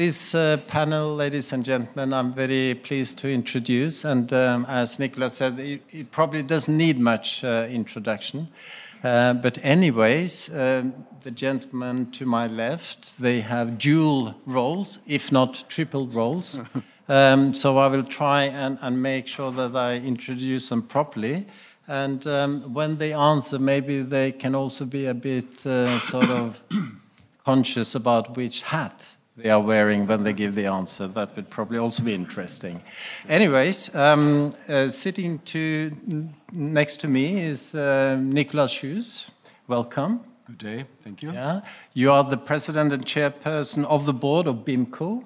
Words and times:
this 0.00 0.34
uh, 0.34 0.56
panel, 0.66 1.14
ladies 1.14 1.52
and 1.52 1.62
gentlemen, 1.62 2.14
I'm 2.14 2.32
very 2.32 2.74
pleased 2.74 3.18
to 3.18 3.30
introduce. 3.30 4.02
And 4.02 4.32
um, 4.32 4.64
as 4.66 4.98
Nicolas 4.98 5.34
said, 5.34 5.58
it, 5.58 5.82
it, 5.90 6.10
probably 6.10 6.42
doesn't 6.42 6.74
need 6.74 6.98
much 6.98 7.44
uh, 7.44 7.66
introduction. 7.68 8.48
Uh, 9.04 9.34
but, 9.34 9.62
anyways, 9.62 10.56
um, 10.58 10.94
the 11.22 11.30
gentlemen 11.30 12.10
to 12.12 12.24
my 12.24 12.46
left, 12.46 13.18
they 13.18 13.42
have 13.42 13.76
dual 13.76 14.34
roles, 14.46 15.00
if 15.06 15.30
not 15.30 15.64
triple 15.68 16.06
roles. 16.06 16.58
um, 17.10 17.52
so 17.52 17.76
I 17.76 17.88
will 17.88 18.04
try 18.04 18.44
and, 18.44 18.78
and, 18.80 19.02
make 19.02 19.26
sure 19.26 19.52
that 19.52 19.76
I 19.76 19.96
introduce 19.96 20.70
them 20.70 20.80
properly. 20.80 21.44
And 21.86 22.26
um, 22.26 22.72
when 22.72 22.96
they 22.96 23.12
answer, 23.12 23.58
maybe 23.58 24.00
they 24.00 24.32
can 24.32 24.54
also 24.54 24.86
be 24.86 25.04
a 25.04 25.14
bit 25.14 25.66
uh, 25.66 25.98
sort 25.98 26.30
of 26.30 26.62
conscious 27.44 27.94
about 27.94 28.34
which 28.34 28.62
hat 28.62 29.16
they 29.42 29.50
are 29.50 29.60
wearing 29.60 30.06
when 30.06 30.24
they 30.24 30.32
give 30.32 30.54
the 30.54 30.66
answer. 30.66 31.08
That 31.08 31.34
would 31.36 31.50
probably 31.50 31.78
also 31.78 32.02
be 32.02 32.14
interesting. 32.14 32.82
Anyways, 33.28 33.94
um, 33.94 34.54
uh, 34.68 34.88
sitting 34.88 35.38
to 35.46 35.92
next 36.52 36.98
to 37.00 37.08
me 37.08 37.40
is 37.40 37.74
uh, 37.74 38.18
Nicolas 38.20 38.72
Schües. 38.72 39.30
Welcome. 39.66 40.20
Good 40.46 40.58
day. 40.58 40.84
Thank 41.02 41.22
you. 41.22 41.32
Yeah. 41.32 41.60
You 41.94 42.12
are 42.12 42.24
the 42.24 42.36
president 42.36 42.92
and 42.92 43.04
chairperson 43.04 43.84
of 43.84 44.04
the 44.04 44.12
board 44.12 44.46
of 44.46 44.64
BIMCO, 44.64 45.24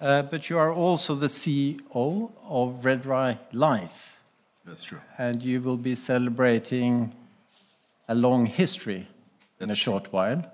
uh, 0.00 0.22
but 0.22 0.50
you 0.50 0.58
are 0.58 0.72
also 0.72 1.14
the 1.14 1.28
CEO 1.28 2.30
of 2.48 2.82
Reederei 2.82 3.38
Laeisz. 3.52 4.16
That's 4.64 4.84
true. 4.84 5.00
And 5.18 5.42
you 5.42 5.60
will 5.60 5.76
be 5.76 5.94
celebrating 5.94 7.12
a 8.08 8.14
long 8.14 8.46
history 8.46 9.06
That's 9.58 9.64
in 9.64 9.70
a 9.70 9.74
short 9.74 10.04
true. 10.04 10.12
while. 10.12 10.52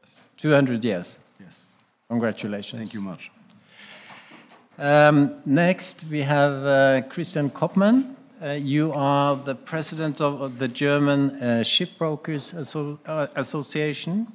Yes. 0.00 0.26
200 0.36 0.84
years. 0.84 1.18
Yes. 1.40 1.71
Congratulations. 2.12 2.78
Thank 2.78 2.92
you 2.92 3.00
much. 3.00 3.30
Um, 4.76 5.40
next, 5.46 6.04
we 6.10 6.20
have 6.20 6.52
uh, 6.66 7.00
Christian 7.08 7.48
Koopmann. 7.48 8.16
Uh, 8.42 8.50
you 8.50 8.92
are 8.92 9.34
the 9.34 9.54
president 9.54 10.20
of, 10.20 10.42
of 10.42 10.58
the 10.58 10.68
German 10.68 11.30
uh, 11.30 11.64
Shipbrokers 11.64 12.54
Asso 12.54 12.98
uh, 13.06 13.28
Association, 13.34 14.26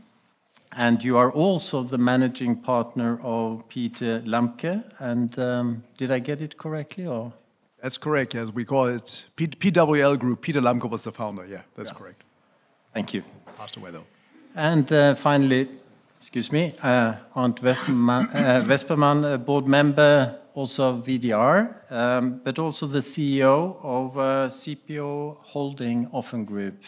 and 0.76 1.04
you 1.04 1.18
are 1.18 1.32
also 1.32 1.84
the 1.84 2.00
managing 2.00 2.56
partner 2.56 3.20
of 3.22 3.70
Peter 3.70 4.22
Lampke. 4.26 4.84
And 4.98 5.38
um, 5.38 5.84
did 5.98 6.12
I 6.12 6.18
get 6.18 6.42
it 6.42 6.58
correctly, 6.58 7.06
or? 7.06 7.32
That's 7.84 8.00
correct. 8.00 8.34
Yes, 8.34 8.48
we 8.48 8.66
call 8.66 8.88
it 8.88 9.28
P 9.36 9.46
PWL 9.46 10.18
Group. 10.18 10.42
Peter 10.42 10.62
Lampke 10.62 10.90
was 10.90 11.04
the 11.04 11.12
founder. 11.12 11.46
Yeah, 11.46 11.62
that's 11.76 11.92
yeah. 11.92 12.00
correct. 12.00 12.24
Thank 12.96 13.14
you. 13.14 13.22
Passed 13.56 13.78
away 13.78 13.92
though. 13.92 14.08
And 14.56 14.92
uh, 14.92 15.14
finally, 15.14 15.70
excuse 16.20 16.52
me, 16.52 16.74
uh, 16.84 17.14
Vespermann, 17.36 18.30
uh, 18.34 18.62
Vespermann 18.66 19.46
board 19.46 19.68
member, 19.68 20.36
also 20.54 21.02
VDR, 21.02 21.92
um, 21.92 22.42
but 22.44 22.60
also 22.60 22.88
the 22.88 23.00
CEO 23.00 23.78
of 23.84 24.18
uh, 24.18 24.48
CPO 24.48 25.36
Holding 25.38 26.08
Offen 26.12 26.46
Group. 26.46 26.84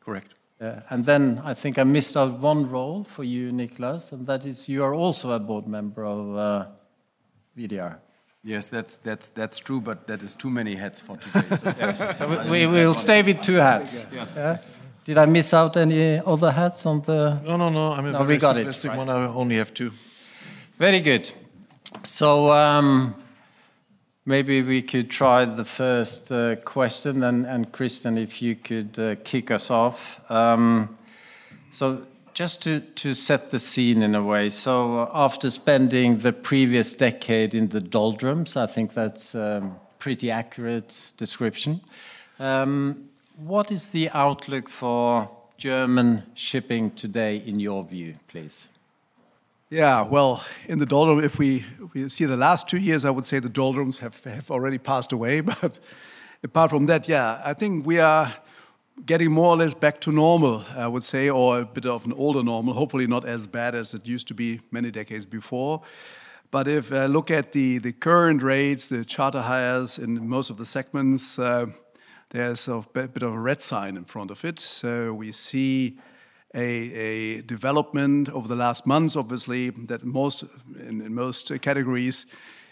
Correct. 0.00 0.34
Uh, 0.60 0.80
and 0.90 1.04
then 1.04 1.42
I 1.44 1.54
think 1.54 1.78
I 1.78 1.82
missed 1.82 2.16
out 2.16 2.38
one 2.38 2.70
role 2.70 3.02
for 3.02 3.24
you, 3.24 3.50
Nicolas, 3.50 4.12
and 4.12 4.24
that 4.26 4.46
is 4.46 4.68
you 4.68 4.84
are 4.84 4.94
also 4.94 5.32
a 5.32 5.40
board 5.40 5.66
member 5.66 6.04
of 6.04 6.36
uh, 6.36 6.66
VDR. 7.58 7.98
Yes, 8.44 8.68
that's 8.68 8.96
that's 8.96 9.28
that's 9.28 9.58
true, 9.58 9.80
but 9.80 10.06
that 10.06 10.22
is 10.22 10.36
too 10.36 10.50
many 10.50 10.74
hats 10.74 11.00
for 11.00 11.16
today. 11.16 11.56
So, 11.56 11.74
yes. 11.78 12.18
so 12.18 12.28
we, 12.50 12.66
we 12.66 12.84
will 12.84 12.94
stay 12.94 13.22
with 13.22 13.40
two 13.40 13.54
hats. 13.54 14.06
Yes. 14.12 14.36
Yeah? 14.36 14.58
Did 15.04 15.18
I 15.18 15.26
miss 15.26 15.52
out 15.52 15.76
any 15.76 16.18
other 16.18 16.52
hats 16.52 16.86
on 16.86 17.02
the? 17.02 17.40
No, 17.44 17.56
no, 17.56 17.68
no. 17.70 17.92
I 17.92 18.00
mean, 18.00 18.12
no, 18.12 18.22
we 18.22 18.36
got 18.36 18.56
it. 18.56 18.66
Right. 18.84 18.96
one. 18.96 19.08
I 19.08 19.26
only 19.26 19.56
have 19.56 19.74
two. 19.74 19.90
Very 20.78 21.00
good. 21.00 21.30
So 22.04 22.52
um, 22.52 23.14
maybe 24.24 24.62
we 24.62 24.80
could 24.80 25.10
try 25.10 25.44
the 25.44 25.64
first 25.64 26.30
uh, 26.30 26.56
question, 26.56 27.24
and, 27.24 27.46
and 27.46 27.72
Christian, 27.72 28.16
if 28.16 28.40
you 28.40 28.54
could 28.54 28.96
uh, 28.98 29.16
kick 29.24 29.50
us 29.50 29.70
off. 29.70 30.20
Um, 30.30 30.96
so 31.70 32.06
just 32.32 32.62
to, 32.62 32.80
to 32.80 33.12
set 33.12 33.50
the 33.50 33.58
scene 33.58 34.02
in 34.02 34.14
a 34.14 34.22
way. 34.22 34.48
So 34.48 35.10
after 35.12 35.50
spending 35.50 36.18
the 36.18 36.32
previous 36.32 36.94
decade 36.94 37.54
in 37.54 37.68
the 37.68 37.80
doldrums, 37.80 38.56
I 38.56 38.66
think 38.66 38.94
that's 38.94 39.34
a 39.34 39.68
pretty 39.98 40.30
accurate 40.30 41.12
description. 41.16 41.80
Um, 42.38 43.08
what 43.36 43.70
is 43.70 43.90
the 43.90 44.10
outlook 44.10 44.68
for 44.68 45.30
German 45.56 46.24
shipping 46.34 46.90
today, 46.90 47.36
in 47.36 47.60
your 47.60 47.84
view, 47.84 48.14
please? 48.28 48.68
Yeah, 49.70 50.06
well, 50.06 50.44
in 50.68 50.78
the 50.78 50.86
doldrums, 50.86 51.24
if 51.24 51.38
we, 51.38 51.64
we 51.94 52.08
see 52.08 52.26
the 52.26 52.36
last 52.36 52.68
two 52.68 52.78
years, 52.78 53.04
I 53.04 53.10
would 53.10 53.24
say 53.24 53.38
the 53.38 53.48
doldrums 53.48 53.98
have, 53.98 54.22
have 54.24 54.50
already 54.50 54.78
passed 54.78 55.12
away. 55.12 55.40
But 55.62 55.80
apart 56.42 56.70
from 56.70 56.86
that, 56.86 57.08
yeah, 57.08 57.40
I 57.44 57.54
think 57.54 57.86
we 57.86 57.98
are 57.98 58.32
getting 59.06 59.32
more 59.32 59.54
or 59.54 59.56
less 59.56 59.74
back 59.74 60.00
to 60.02 60.12
normal, 60.12 60.64
I 60.76 60.86
would 60.86 61.04
say, 61.04 61.30
or 61.30 61.60
a 61.60 61.64
bit 61.64 61.86
of 61.86 62.04
an 62.04 62.12
older 62.12 62.42
normal, 62.42 62.74
hopefully 62.74 63.06
not 63.06 63.24
as 63.24 63.46
bad 63.46 63.74
as 63.74 63.94
it 63.94 64.06
used 64.06 64.28
to 64.28 64.34
be 64.34 64.60
many 64.70 64.90
decades 64.90 65.24
before. 65.24 65.82
But 66.50 66.68
if 66.68 66.92
I 66.92 67.06
look 67.06 67.30
at 67.30 67.52
the, 67.52 67.78
the 67.78 67.92
current 67.92 68.42
rates, 68.42 68.88
the 68.88 69.04
charter 69.04 69.40
hires 69.40 69.98
in 69.98 70.28
most 70.28 70.50
of 70.50 70.58
the 70.58 70.66
segments, 70.66 71.38
uh, 71.38 71.66
there's 72.32 72.66
a 72.66 72.82
bit 72.92 73.22
of 73.22 73.34
a 73.34 73.38
red 73.38 73.60
sign 73.60 73.96
in 73.96 74.04
front 74.04 74.30
of 74.30 74.42
it. 74.44 74.58
So 74.58 75.12
we 75.12 75.32
see 75.32 75.98
a, 76.54 76.60
a 76.60 77.42
development 77.42 78.30
over 78.30 78.48
the 78.48 78.56
last 78.56 78.86
months, 78.86 79.16
obviously, 79.16 79.68
that 79.70 80.02
most 80.02 80.44
in, 80.78 81.02
in, 81.02 81.14
most 81.14 81.52
categories 81.60 82.26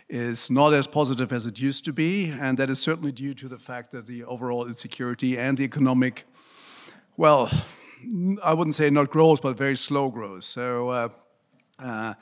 is 0.09 0.51
not 0.51 0.73
as 0.73 0.87
positive 0.87 1.31
as 1.33 1.45
it 1.45 1.61
used 1.61 1.85
to 1.85 1.93
be, 1.93 2.31
and 2.31 2.59
that 2.59 2.71
is 2.71 2.81
certainly 2.81 3.13
due 3.13 3.35
to 3.35 3.49
the 3.49 3.59
fact 3.59 3.91
that 3.93 4.07
the 4.07 4.25
overall 4.25 4.67
insecurity 4.67 5.39
and 5.39 5.59
the 5.59 5.65
economic, 5.65 6.27
well, 7.19 7.51
I 8.43 8.55
wouldn't 8.55 8.75
say 8.75 8.89
not 8.89 9.11
growth, 9.11 9.43
but 9.43 9.59
very 9.59 9.77
slow 9.77 10.09
growth. 10.09 10.45
So. 10.45 10.89
Uh, 10.89 11.09
uh, 11.79 12.15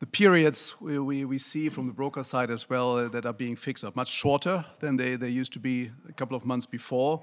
the 0.00 0.06
periods 0.06 0.74
we, 0.80 0.98
we, 0.98 1.24
we, 1.26 1.36
see 1.38 1.68
from 1.68 1.86
the 1.86 1.92
broker 1.92 2.24
side 2.24 2.50
as 2.50 2.68
well 2.70 2.96
uh, 2.96 3.08
that 3.08 3.26
are 3.26 3.34
being 3.34 3.54
fixed 3.54 3.84
are 3.84 3.92
much 3.94 4.08
shorter 4.08 4.64
than 4.80 4.96
they, 4.96 5.14
they 5.14 5.28
used 5.28 5.52
to 5.52 5.60
be 5.60 5.90
a 6.08 6.12
couple 6.12 6.34
of 6.34 6.44
months 6.46 6.64
before. 6.64 7.22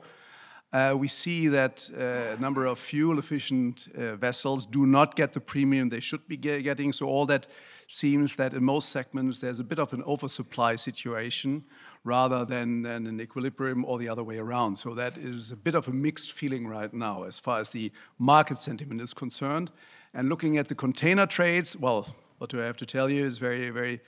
Uh, 0.72 0.94
we 0.96 1.08
see 1.08 1.48
that 1.48 1.90
uh, 1.98 2.36
a 2.36 2.40
number 2.40 2.68
of 2.68 2.78
fuel 2.78 3.18
efficient 3.18 3.88
uh, 3.98 4.16
vessels 4.18 4.68
do 4.68 4.86
not 4.86 5.16
get 5.16 5.34
the 5.34 5.40
premium 5.40 5.90
they 5.90 6.00
should 6.00 6.28
be 6.28 6.38
getting. 6.38 6.94
So, 6.94 7.08
all 7.08 7.26
that 7.26 7.48
seems 7.88 8.36
that 8.36 8.54
in 8.54 8.64
most 8.64 8.90
segments 8.90 9.40
there's 9.40 9.60
a 9.60 9.64
bit 9.64 9.80
of 9.80 9.94
an 9.94 10.04
oversupply 10.04 10.76
situation 10.76 11.64
rather 12.04 12.46
than, 12.46 12.84
than 12.84 13.08
an 13.08 13.20
equilibrium 13.20 13.86
or 13.86 13.98
the 13.98 14.10
other 14.10 14.24
way 14.24 14.38
around. 14.38 14.76
So, 14.76 14.94
that 14.94 15.18
is 15.18 15.52
a 15.52 15.56
bit 15.56 15.74
of 15.74 15.88
a 15.88 15.92
mixed 15.92 16.34
feeling 16.34 16.68
right 16.68 16.94
now 16.94 17.24
as 17.24 17.40
far 17.40 17.60
as 17.60 17.70
the 17.70 17.92
market 18.20 18.60
sentiment 18.60 19.02
is 19.02 19.14
concerned. 19.16 19.72
And 20.14 20.30
looking 20.30 20.58
at 20.58 20.68
the 20.68 20.76
container 20.76 21.26
trades, 21.26 21.78
well, 21.78 22.14
what 22.38 22.50
do 22.50 22.62
I 22.62 22.66
have 22.66 22.78
to 22.78 22.86
tell 22.86 23.10
you 23.10 23.26
is 23.26 23.38
very, 23.38 23.70
very, 23.70 24.00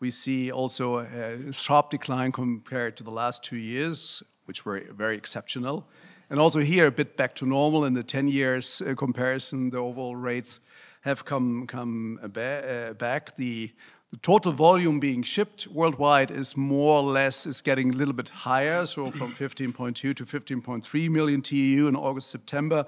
we 0.00 0.10
see 0.10 0.50
also 0.50 0.98
a 0.98 1.52
sharp 1.52 1.90
decline 1.90 2.32
compared 2.32 2.96
to 2.96 3.04
the 3.04 3.10
last 3.10 3.42
two 3.42 3.56
years, 3.56 4.22
which 4.46 4.64
were 4.64 4.82
very 4.92 5.16
exceptional. 5.16 5.86
And 6.30 6.40
also 6.40 6.60
here, 6.60 6.86
a 6.86 6.90
bit 6.90 7.16
back 7.16 7.34
to 7.36 7.46
normal 7.46 7.84
in 7.84 7.94
the 7.94 8.02
10 8.02 8.28
years 8.28 8.80
uh, 8.80 8.94
comparison, 8.94 9.70
the 9.70 9.78
overall 9.78 10.16
rates 10.16 10.60
have 11.02 11.24
come, 11.24 11.66
come 11.66 12.18
uh, 12.22 12.28
back. 12.94 13.36
The, 13.36 13.70
the 14.10 14.16
total 14.22 14.52
volume 14.52 15.00
being 15.00 15.22
shipped 15.22 15.66
worldwide 15.66 16.30
is 16.30 16.56
more 16.56 17.00
or 17.00 17.02
less 17.02 17.46
is 17.46 17.60
getting 17.60 17.92
a 17.92 17.96
little 17.96 18.14
bit 18.14 18.30
higher, 18.30 18.86
so 18.86 19.10
from 19.10 19.34
15.2 19.34 19.94
to 19.94 20.14
15.3 20.14 21.10
million 21.10 21.42
TEU 21.42 21.88
in 21.88 21.94
August, 21.94 22.30
September. 22.30 22.86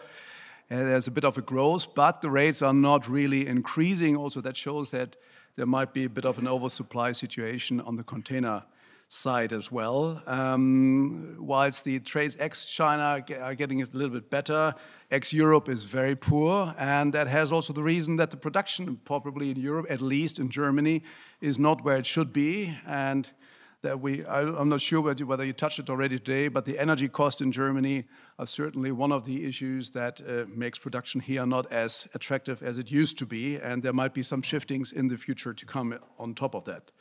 Uh, 0.68 0.78
there's 0.78 1.06
a 1.06 1.12
bit 1.12 1.24
of 1.24 1.38
a 1.38 1.42
growth, 1.42 1.94
but 1.94 2.22
the 2.22 2.30
rates 2.30 2.60
are 2.60 2.74
not 2.74 3.08
really 3.08 3.46
increasing. 3.46 4.16
Also, 4.16 4.40
that 4.40 4.56
shows 4.56 4.90
that 4.90 5.14
there 5.54 5.66
might 5.66 5.92
be 5.92 6.04
a 6.04 6.08
bit 6.08 6.24
of 6.24 6.38
an 6.38 6.48
oversupply 6.48 7.12
situation 7.12 7.80
on 7.80 7.94
the 7.94 8.02
container 8.02 8.64
side 9.08 9.52
as 9.52 9.70
well. 9.70 10.20
Um, 10.26 11.36
whilst 11.38 11.84
the 11.84 12.00
trades 12.00 12.36
ex-China 12.40 13.24
are 13.40 13.54
getting 13.54 13.80
a 13.80 13.86
little 13.92 14.14
bit 14.14 14.28
better, 14.28 14.74
ex-Europe 15.12 15.68
is 15.68 15.84
very 15.84 16.16
poor, 16.16 16.74
and 16.76 17.12
that 17.12 17.28
has 17.28 17.52
also 17.52 17.72
the 17.72 17.84
reason 17.84 18.16
that 18.16 18.32
the 18.32 18.36
production, 18.36 19.00
probably 19.04 19.52
in 19.52 19.60
Europe, 19.60 19.86
at 19.88 20.00
least 20.00 20.40
in 20.40 20.50
Germany, 20.50 21.04
is 21.40 21.60
not 21.60 21.84
where 21.84 21.96
it 21.96 22.06
should 22.06 22.32
be, 22.32 22.76
and 22.84 23.30
that 23.82 24.00
we, 24.00 24.24
I, 24.24 24.40
am 24.40 24.68
not 24.68 24.80
sure 24.80 25.00
whether 25.00 25.44
you 25.44 25.52
touched 25.52 25.78
it 25.78 25.88
already 25.88 26.18
today, 26.18 26.48
but 26.48 26.64
the 26.64 26.76
energy 26.76 27.06
cost 27.08 27.40
in 27.40 27.52
Germany 27.52 28.04
are 28.38 28.46
certainly 28.46 28.92
one 28.92 29.12
of 29.12 29.24
the 29.24 29.44
issues 29.44 29.90
that 29.90 30.20
uh, 30.20 30.44
makes 30.54 30.78
production 30.78 31.20
here 31.20 31.46
not 31.46 31.70
as 31.72 32.06
attractive 32.14 32.62
as 32.62 32.76
it 32.76 32.90
used 32.90 33.18
to 33.18 33.26
be, 33.26 33.56
and 33.56 33.82
there 33.82 33.92
might 33.92 34.12
be 34.12 34.22
some 34.22 34.42
shiftings 34.42 34.92
in 34.92 35.08
the 35.08 35.16
future 35.16 35.54
to 35.54 35.66
come 35.66 35.98
on 36.18 36.34
top 36.34 36.54
of 36.54 36.64
that. 36.64 36.92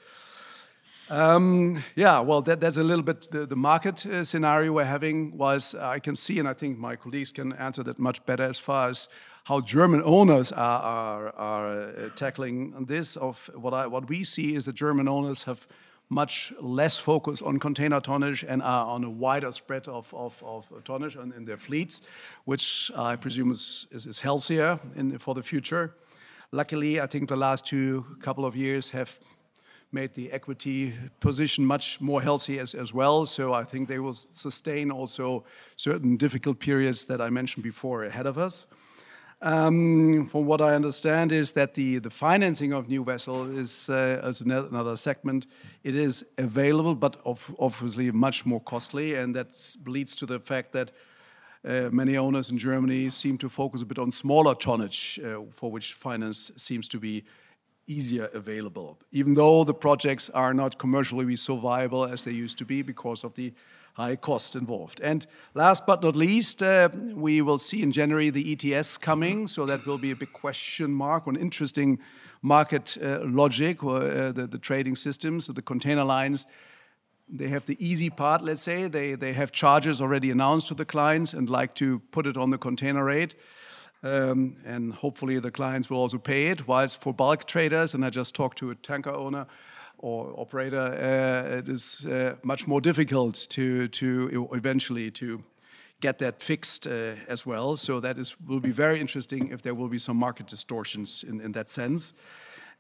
Um, 1.10 1.84
yeah, 1.96 2.20
well, 2.20 2.42
that, 2.42 2.60
that's 2.60 2.78
a 2.78 2.84
little 2.84 3.04
bit 3.04 3.30
the, 3.30 3.46
the 3.46 3.56
market 3.56 4.06
uh, 4.06 4.24
scenario 4.24 4.72
we're 4.72 4.86
having. 4.86 5.38
Was 5.38 5.76
I 5.76 6.00
can 6.00 6.16
see, 6.16 6.40
and 6.40 6.48
I 6.48 6.54
think 6.54 6.80
my 6.80 6.96
colleagues 6.96 7.32
can 7.32 7.54
answer 7.54 7.84
that 7.84 8.00
much 8.00 8.26
better 8.26 8.44
as 8.44 8.58
far 8.58 8.90
as 8.90 9.08
how 9.44 9.62
German 9.62 10.02
owners 10.04 10.52
are, 10.52 10.82
are, 10.82 11.36
are 11.36 11.82
uh, 11.82 12.10
tackling 12.16 12.86
this. 12.86 13.18
Of 13.18 13.52
what, 13.54 13.74
I, 13.74 13.86
what 13.86 14.10
we 14.10 14.24
see 14.24 14.56
is 14.56 14.66
that 14.66 14.74
German 14.74 15.08
owners 15.08 15.44
have 15.44 15.68
much 16.10 16.54
less 16.62 16.98
focus 16.98 17.42
on 17.42 17.60
container 17.60 18.00
tonnage 18.00 18.44
and 18.48 18.62
are 18.62 18.86
on 18.86 19.04
a 19.04 19.10
wider 19.10 19.52
spread 19.52 19.88
of, 19.88 20.14
of, 20.14 20.42
of 20.44 20.68
tonnage 20.84 21.16
in, 21.16 21.46
their 21.46 21.58
fleets, 21.58 22.02
which 22.46 22.92
I 22.96 23.16
presume 23.16 23.52
is, 23.52 23.88
is, 23.92 24.06
is 24.06 24.20
healthier 24.20 24.80
in, 24.96 25.18
for 25.18 25.34
the 25.34 25.44
future. 25.44 25.96
Luckily, 26.52 27.02
I 27.02 27.08
think 27.08 27.28
the 27.30 27.36
last 27.36 27.66
two 27.66 28.06
couple 28.22 28.46
of 28.46 28.56
years 28.56 28.92
have 28.92 29.18
made 29.92 30.14
the 30.14 30.32
equity 30.32 30.94
position 31.20 31.66
much 31.66 32.00
more 32.02 32.22
healthy 32.22 32.60
as, 32.60 32.76
as 32.76 32.94
well. 32.94 33.26
So 33.26 33.54
I 33.54 33.64
think 33.64 33.88
they 33.88 34.00
will 34.00 34.14
sustain 34.14 34.92
also 34.92 35.44
certain 35.76 36.18
difficult 36.18 36.60
periods 36.60 37.06
that 37.08 37.22
I 37.22 37.30
mentioned 37.30 37.64
before 37.64 38.04
ahead 38.04 38.26
of 38.26 38.38
us. 38.38 38.68
Um, 39.42 40.28
from 40.28 40.46
what 40.46 40.62
I 40.62 40.76
understand 40.76 41.32
is 41.32 41.52
that 41.54 41.74
the, 41.74 42.00
the 42.00 42.10
financing 42.10 42.74
of 42.74 42.88
new 42.88 43.04
vessel 43.04 43.58
is 43.58 43.90
uh, 43.90 44.34
another 44.42 44.96
segment. 44.96 45.46
It 45.84 45.96
is 45.96 46.26
available, 46.38 46.96
but 46.96 47.18
of, 47.26 47.54
obviously 47.60 48.12
much 48.12 48.46
more 48.46 48.62
costly, 48.62 49.16
and 49.16 49.36
that 49.36 49.56
leads 49.86 50.16
to 50.16 50.26
the 50.26 50.40
fact 50.40 50.72
that 50.72 50.92
uh, 51.68 51.90
many 51.92 52.16
owners 52.16 52.52
in 52.52 52.58
Germany 52.58 53.10
seem 53.10 53.38
to 53.40 53.50
focus 53.50 53.82
a 53.82 53.86
bit 53.86 54.00
on 54.00 54.12
smaller 54.12 54.56
tonnage, 54.56 55.20
uh, 55.20 55.42
for 55.52 55.72
which 55.72 55.94
finance 55.94 56.52
seems 56.56 56.88
to 56.88 57.00
be 57.00 57.24
easier 57.88 58.30
available, 58.34 58.98
even 59.12 59.34
though 59.34 59.64
the 59.64 59.74
projects 59.74 60.30
are 60.30 60.54
not 60.54 60.78
commercially 60.78 61.36
so 61.36 61.56
viable 61.56 62.06
as 62.06 62.24
they 62.24 62.32
used 62.32 62.58
to 62.58 62.66
be 62.66 62.82
because 62.82 63.24
of 63.24 63.34
the 63.36 63.54
high 63.96 64.16
cost 64.18 64.56
involved. 64.56 65.00
And 65.02 65.26
last 65.54 65.86
but 65.88 66.04
not 66.04 66.16
least, 66.16 66.62
uh, 66.62 66.90
we 67.14 67.42
will 67.42 67.58
see 67.58 67.82
in 67.82 67.92
January 67.92 68.30
the 68.30 68.52
ETS 68.52 68.98
coming, 68.98 69.48
so 69.48 69.66
that 69.66 69.86
will 69.86 69.98
be 69.98 70.12
a 70.12 70.16
big 70.16 70.34
question 70.34 70.92
mark 70.92 71.28
on 71.28 71.38
interesting 71.38 72.00
market 72.42 72.98
uh, 73.02 73.20
logic, 73.24 73.84
uh, 73.84 74.32
the, 74.32 74.48
the, 74.50 74.60
trading 74.60 74.96
systems, 74.96 75.48
the 75.48 75.62
container 75.62 76.04
lines. 76.04 76.46
They 77.30 77.48
have 77.48 77.66
the 77.66 77.78
easy 77.80 78.10
part, 78.10 78.44
let's 78.44 78.62
say. 78.62 78.88
They, 78.88 79.16
they 79.16 79.34
have 79.34 79.52
charges 79.52 80.02
already 80.02 80.30
announced 80.30 80.68
to 80.68 80.76
the 80.76 80.86
clients 80.86 81.34
and 81.34 81.50
like 81.50 81.74
to 81.76 82.00
put 82.12 82.28
it 82.28 82.38
on 82.38 82.52
the 82.52 82.58
container 82.58 83.06
rate. 83.06 83.36
Um, 84.04 84.58
and 84.66 84.94
hopefully 84.94 85.40
the 85.40 85.50
clients 85.50 85.90
will 85.90 85.98
also 85.98 86.20
pay 86.20 86.48
it. 86.48 86.68
Whilst 86.68 87.00
for 87.00 87.14
bulk 87.14 87.46
traders, 87.46 87.96
and 87.96 88.06
I 88.06 88.10
just 88.12 88.36
talked 88.36 88.58
to 88.60 88.70
a 88.70 88.76
tanker 88.76 89.10
owner, 89.10 89.48
or 89.98 90.34
operator, 90.40 90.78
uh, 90.80 91.58
it 91.58 91.70
is 91.70 92.06
uh, 92.06 92.36
much 92.44 92.68
more 92.68 92.82
difficult 92.82 93.48
to, 93.50 93.88
to 93.90 94.50
eventually 94.54 95.12
to 95.12 95.44
get 96.02 96.18
that 96.20 96.42
fixed 96.42 96.88
uh, 96.88 97.16
as 97.28 97.46
well. 97.46 97.76
So 97.76 98.00
that 98.00 98.18
is, 98.18 98.36
will 98.42 98.60
be 98.60 98.72
very 98.72 99.00
interesting 99.00 99.52
if 99.52 99.62
there 99.62 99.74
will 99.74 99.88
be 99.88 100.00
some 100.00 100.18
market 100.18 100.48
distortions 100.48 101.24
in, 101.24 101.42
in 101.42 101.52
that 101.54 101.70
sense. 101.70 102.14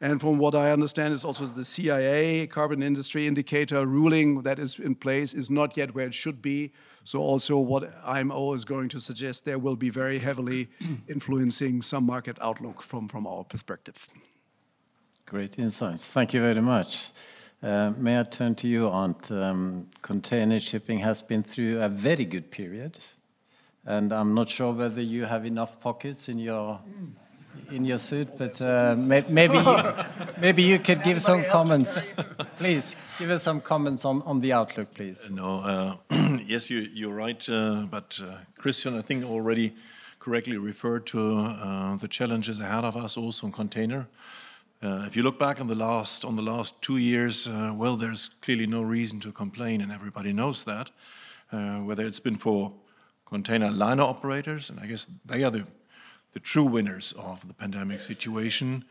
And 0.01 0.19
from 0.19 0.37
what 0.37 0.55
I 0.55 0.71
understand, 0.71 1.13
is 1.13 1.23
also 1.23 1.45
the 1.45 1.61
CII 1.61 2.49
carbon 2.49 2.83
intensity 2.83 3.27
indicator 3.27 3.85
ruling 3.85 4.41
that 4.41 4.59
is 4.59 4.77
in 4.77 4.93
place 4.95 5.33
is 5.33 5.49
not 5.49 5.77
yet 5.77 5.95
where 5.95 6.07
it 6.07 6.13
should 6.13 6.41
be. 6.41 6.73
So 7.05 7.19
also 7.19 7.57
what 7.57 7.93
IMO 8.03 8.53
is 8.53 8.65
going 8.65 8.89
to 8.89 8.99
suggest 8.99 9.45
there 9.45 9.59
will 9.59 9.77
be 9.77 9.89
very 9.89 10.19
heavily 10.19 10.67
influencing 11.07 11.81
some 11.81 12.05
market 12.05 12.37
outlook 12.41 12.81
from, 12.81 13.07
from 13.07 13.25
our 13.25 13.45
perspective. 13.45 14.09
Great 15.27 15.57
insights. 15.57 16.07
Thank 16.07 16.35
you 16.35 16.41
very 16.41 16.61
much. 16.61 17.07
Uh, 17.63 17.91
may 17.97 18.19
I 18.19 18.23
turn 18.23 18.53
to 18.55 18.67
you, 18.67 18.87
Arnt? 18.87 19.31
Um, 19.31 19.87
container 20.03 20.59
shipping 20.59 20.99
has 20.99 21.23
been 21.23 21.41
through 21.41 21.81
a 21.81 21.89
very 21.89 22.25
good 22.25 22.51
period, 22.51 22.99
and 23.87 24.13
I'm 24.13 24.35
not 24.35 24.49
sure 24.49 24.71
whether 24.71 25.01
you 25.01 25.25
have 25.25 25.43
enough 25.47 25.79
pockets 25.79 26.29
in 26.29 26.37
your 26.37 26.79
in 27.71 27.85
your 27.85 27.97
suit, 27.97 28.37
but 28.37 28.61
uh, 28.61 28.95
may, 28.99 29.23
maybe 29.27 29.57
you, 29.57 29.77
maybe 30.39 30.61
you 30.61 30.77
could 30.77 31.01
give 31.01 31.19
some 31.19 31.43
comments. 31.45 32.05
Please 32.57 32.95
give 33.17 33.31
us 33.31 33.41
some 33.41 33.61
comments 33.61 34.05
on, 34.05 34.21
on 34.23 34.41
the 34.41 34.53
outlook, 34.53 34.93
please. 34.93 35.27
No, 35.31 35.61
uh, 35.61 35.95
yes, 36.45 36.69
you, 36.69 36.87
you're 36.93 37.15
right, 37.15 37.49
uh, 37.49 37.87
but 37.89 38.19
uh, 38.23 38.37
Christian, 38.59 38.95
I 38.95 39.01
think 39.01 39.25
already 39.25 39.73
correctly 40.19 40.57
referred 40.57 41.07
to 41.07 41.37
uh, 41.37 41.95
the 41.95 42.07
challenges 42.07 42.59
ahead 42.59 42.83
of 42.83 42.95
us 42.95 43.17
also 43.17 43.47
in 43.47 43.53
container. 43.53 44.07
Uh, 44.83 45.03
if 45.07 45.15
you 45.15 45.23
look 45.23 45.39
back 45.39 45.61
on 45.61 45.67
the 45.67 45.75
last 45.75 46.25
on 46.25 46.35
the 46.35 46.41
last 46.41 46.81
two 46.81 46.97
years, 46.97 47.47
uh, 47.47 47.73
well, 47.75 47.95
there's 47.95 48.29
clearly 48.41 48.67
no 48.67 48.81
reason 48.81 49.19
to 49.21 49.31
complain, 49.31 49.81
and 49.81 49.91
everybody 49.91 50.33
knows 50.33 50.63
that. 50.65 50.91
Uh, 51.51 51.77
whether 51.79 52.05
it's 52.05 52.19
been 52.19 52.35
for 52.35 52.73
container 53.25 53.71
liner 53.71 54.03
operators, 54.03 54.69
and 54.69 54.79
I 54.79 54.85
guess 54.87 55.07
they 55.25 55.43
are 55.43 55.51
the 55.51 55.65
the 56.33 56.39
true 56.41 56.65
winners 56.65 57.13
of 57.17 57.47
the 57.47 57.53
pandemic 57.53 58.01
situation, 58.01 58.83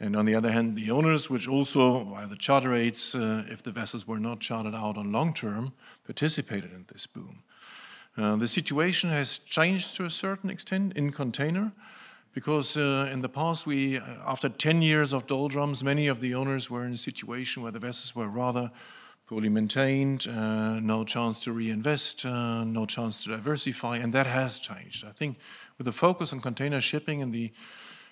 and 0.00 0.16
on 0.16 0.24
the 0.24 0.34
other 0.34 0.50
hand, 0.50 0.76
the 0.76 0.90
owners, 0.90 1.28
which 1.28 1.46
also 1.46 2.04
via 2.04 2.26
the 2.26 2.36
charter 2.36 2.70
rates, 2.70 3.14
uh, 3.14 3.44
if 3.48 3.62
the 3.62 3.72
vessels 3.72 4.06
were 4.06 4.18
not 4.18 4.40
chartered 4.40 4.74
out 4.74 4.96
on 4.96 5.12
long 5.12 5.34
term, 5.34 5.72
participated 6.06 6.72
in 6.72 6.86
this 6.92 7.06
boom. 7.06 7.42
Uh, 8.16 8.36
the 8.36 8.48
situation 8.48 9.10
has 9.10 9.36
changed 9.36 9.94
to 9.96 10.04
a 10.04 10.10
certain 10.10 10.48
extent 10.48 10.94
in 10.96 11.12
container 11.12 11.72
because 12.36 12.76
uh, 12.76 13.08
in 13.10 13.22
the 13.22 13.30
past, 13.30 13.66
we, 13.66 13.96
uh, 13.96 14.02
after 14.26 14.50
10 14.50 14.82
years 14.82 15.14
of 15.14 15.26
doldrums, 15.26 15.82
many 15.82 16.06
of 16.06 16.20
the 16.20 16.34
owners 16.34 16.68
were 16.70 16.84
in 16.84 16.92
a 16.92 16.98
situation 16.98 17.62
where 17.62 17.72
the 17.72 17.78
vessels 17.78 18.14
were 18.14 18.28
rather 18.28 18.70
poorly 19.26 19.48
maintained, 19.48 20.26
uh, 20.28 20.78
no 20.80 21.02
chance 21.02 21.42
to 21.42 21.50
reinvest, 21.50 22.26
uh, 22.26 22.62
no 22.62 22.84
chance 22.84 23.24
to 23.24 23.30
diversify, 23.30 23.96
and 23.96 24.12
that 24.12 24.26
has 24.26 24.58
changed. 24.58 25.02
I 25.06 25.12
think 25.12 25.38
with 25.78 25.86
the 25.86 25.92
focus 25.92 26.30
on 26.34 26.40
container 26.42 26.78
shipping 26.82 27.20
in 27.20 27.30
the 27.30 27.52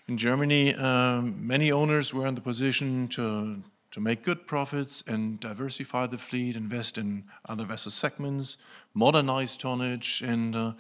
in 0.08 0.16
Germany, 0.16 0.74
um, 0.74 1.46
many 1.46 1.70
owners 1.70 2.14
were 2.14 2.26
in 2.26 2.34
the 2.34 2.40
position 2.40 3.08
to 3.08 3.58
to 3.90 4.00
make 4.00 4.22
good 4.22 4.46
profits 4.46 5.04
and 5.06 5.38
diversify 5.38 6.06
the 6.06 6.18
fleet, 6.18 6.56
invest 6.56 6.96
in 6.96 7.24
other 7.46 7.66
vessel 7.66 7.92
segments, 7.92 8.56
modernize 8.94 9.54
tonnage, 9.54 10.22
and 10.26 10.56
uh, 10.56 10.72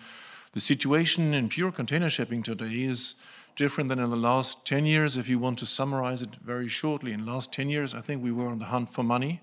the 0.52 0.60
situation 0.60 1.34
in 1.34 1.48
pure 1.50 1.72
container 1.72 2.08
shipping 2.08 2.42
today 2.42 2.84
is 2.84 3.16
different 3.56 3.88
than 3.88 3.98
in 3.98 4.10
the 4.10 4.16
last 4.16 4.64
10 4.64 4.86
years. 4.86 5.16
If 5.16 5.28
you 5.28 5.38
want 5.38 5.58
to 5.60 5.66
summarize 5.66 6.22
it 6.22 6.36
very 6.36 6.68
shortly, 6.68 7.12
in 7.12 7.24
the 7.24 7.32
last 7.32 7.52
10 7.52 7.70
years, 7.70 7.94
I 7.94 8.00
think 8.00 8.22
we 8.22 8.32
were 8.32 8.46
on 8.46 8.58
the 8.58 8.66
hunt 8.66 8.90
for 8.92 9.02
money, 9.02 9.40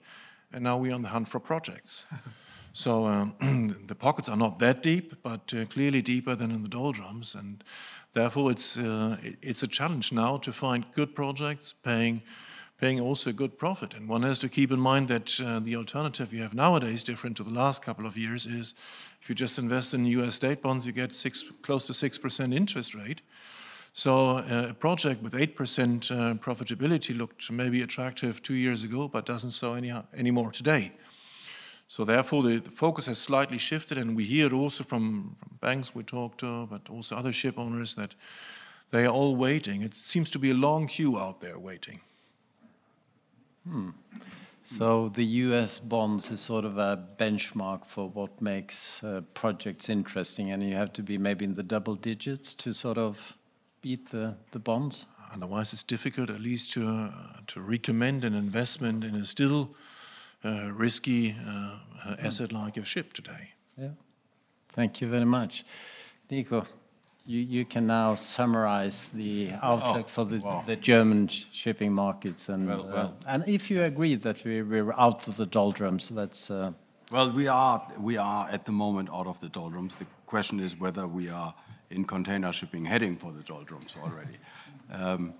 and 0.51 0.63
now 0.63 0.77
we're 0.77 0.93
on 0.93 1.01
the 1.01 1.09
hunt 1.09 1.27
for 1.27 1.39
projects. 1.39 2.05
so 2.73 3.05
um, 3.05 3.83
the 3.87 3.95
pockets 3.95 4.29
are 4.29 4.37
not 4.37 4.59
that 4.59 4.83
deep, 4.83 5.15
but 5.23 5.53
uh, 5.53 5.65
clearly 5.65 6.01
deeper 6.01 6.35
than 6.35 6.51
in 6.51 6.63
the 6.63 6.69
doldrums, 6.69 7.35
and 7.35 7.63
therefore 8.13 8.51
it's 8.51 8.77
uh, 8.77 9.17
it's 9.41 9.63
a 9.63 9.67
challenge 9.67 10.11
now 10.11 10.37
to 10.37 10.51
find 10.51 10.85
good 10.93 11.15
projects 11.15 11.73
paying 11.73 12.21
paying 12.81 12.99
also 12.99 13.29
a 13.29 13.33
good 13.33 13.59
profit. 13.59 13.93
And 13.93 14.09
one 14.09 14.23
has 14.23 14.39
to 14.39 14.49
keep 14.49 14.71
in 14.71 14.79
mind 14.79 15.07
that 15.07 15.39
uh, 15.39 15.59
the 15.59 15.75
alternative 15.75 16.33
you 16.33 16.41
have 16.41 16.55
nowadays, 16.55 17.03
different 17.03 17.37
to 17.37 17.43
the 17.43 17.53
last 17.53 17.83
couple 17.83 18.07
of 18.07 18.17
years, 18.17 18.47
is 18.47 18.73
if 19.21 19.29
you 19.29 19.35
just 19.35 19.59
invest 19.59 19.93
in 19.93 20.03
U.S. 20.05 20.33
state 20.33 20.63
bonds, 20.63 20.87
you 20.87 20.91
get 20.91 21.13
six, 21.13 21.45
close 21.61 21.85
to 21.87 21.93
six 21.93 22.17
percent 22.17 22.53
interest 22.53 22.95
rate. 22.95 23.21
So 23.93 24.37
uh, 24.37 24.67
a 24.69 24.73
project 24.73 25.21
with 25.21 25.33
8% 25.33 26.11
uh, 26.11 26.33
profitability 26.35 27.17
looked 27.17 27.51
maybe 27.51 27.81
attractive 27.81 28.41
two 28.41 28.53
years 28.53 28.83
ago, 28.83 29.07
but 29.07 29.25
doesn't 29.25 29.51
so 29.51 29.73
any, 29.73 29.93
anymore 30.15 30.51
today. 30.51 30.93
So 31.89 32.05
therefore, 32.05 32.43
the, 32.43 32.59
the, 32.59 32.71
focus 32.71 33.07
has 33.07 33.17
slightly 33.17 33.57
shifted, 33.57 33.97
and 33.97 34.15
we 34.15 34.23
hear 34.23 34.45
it 34.45 34.53
also 34.53 34.85
from, 34.85 35.35
from 35.37 35.57
banks 35.59 35.93
we 35.93 36.03
talk 36.03 36.37
to, 36.37 36.67
but 36.67 36.89
also 36.89 37.17
other 37.17 37.33
ship 37.33 37.59
owners 37.59 37.95
that 37.95 38.15
they 38.91 39.05
are 39.05 39.11
all 39.11 39.35
waiting. 39.35 39.81
It 39.81 39.93
seems 39.93 40.29
to 40.29 40.39
be 40.39 40.51
a 40.51 40.53
long 40.53 40.87
queue 40.87 41.19
out 41.19 41.41
there 41.41 41.59
waiting. 41.59 41.99
Hmm. 43.67 43.89
So 44.63 45.09
the 45.09 45.25
U.S. 45.25 45.81
bonds 45.81 46.31
is 46.31 46.39
sort 46.39 46.63
of 46.63 46.77
a 46.77 47.03
benchmark 47.17 47.85
for 47.85 48.07
what 48.09 48.41
makes 48.41 49.03
uh, 49.03 49.21
projects 49.33 49.89
interesting, 49.89 50.51
and 50.51 50.63
you 50.63 50.75
have 50.75 50.93
to 50.93 51.03
be 51.03 51.17
maybe 51.17 51.43
in 51.43 51.55
the 51.55 51.63
double 51.63 51.95
digits 51.95 52.53
to 52.53 52.73
sort 52.73 52.97
of 52.97 53.35
beat 53.81 54.09
the, 54.09 54.35
the 54.51 54.59
bonds? 54.59 55.05
Otherwise, 55.33 55.73
it's 55.73 55.83
difficult, 55.83 56.29
at 56.29 56.41
least, 56.41 56.73
to, 56.73 56.87
uh, 56.87 57.09
to 57.47 57.61
recommend 57.61 58.23
an 58.23 58.35
investment 58.35 59.03
in 59.03 59.15
a 59.15 59.25
still 59.25 59.75
uh, 60.43 60.69
risky 60.73 61.35
uh, 61.47 61.79
asset 62.19 62.51
like 62.51 62.77
a 62.77 62.83
ship 62.83 63.13
today. 63.13 63.53
Yeah. 63.77 63.89
Thank 64.69 65.01
you 65.01 65.07
very 65.07 65.25
much. 65.25 65.63
Nico, 66.29 66.65
you, 67.25 67.39
you 67.39 67.65
can 67.65 67.87
now 67.87 68.15
summarize 68.15 69.09
the 69.09 69.51
outlook 69.61 70.05
oh, 70.05 70.09
for 70.09 70.25
the, 70.25 70.39
wow. 70.39 70.63
the 70.65 70.75
German 70.75 71.27
shipping 71.27 71.93
markets. 71.93 72.49
And, 72.49 72.67
well, 72.67 72.83
well, 72.83 73.15
uh, 73.25 73.29
and 73.29 73.47
if 73.47 73.71
you 73.71 73.77
yes. 73.77 73.93
agree 73.93 74.15
that 74.15 74.43
we, 74.43 74.61
we're 74.63 74.93
out 74.93 75.27
of 75.27 75.37
the 75.37 75.45
doldrums, 75.45 76.09
that's. 76.09 76.51
Uh, 76.51 76.73
well, 77.11 77.31
we 77.31 77.47
are, 77.47 77.85
we 77.99 78.17
are 78.17 78.49
at 78.49 78.65
the 78.65 78.71
moment 78.71 79.09
out 79.11 79.27
of 79.27 79.39
the 79.39 79.49
doldrums. 79.49 79.95
The 79.95 80.07
question 80.25 80.59
is 80.59 80.79
whether 80.79 81.07
we 81.07 81.29
are 81.29 81.53
in 81.91 82.05
container 82.05 82.51
shipping 82.53 82.85
heading 82.85 83.15
for 83.15 83.31
the 83.31 83.41
doldrums 83.41 83.95
already. 84.03 84.37
um, 84.91 85.33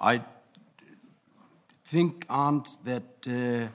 I 0.00 0.22
think, 1.84 2.26
Arnt, 2.28 2.78
that 2.84 3.02
uh, 3.28 3.68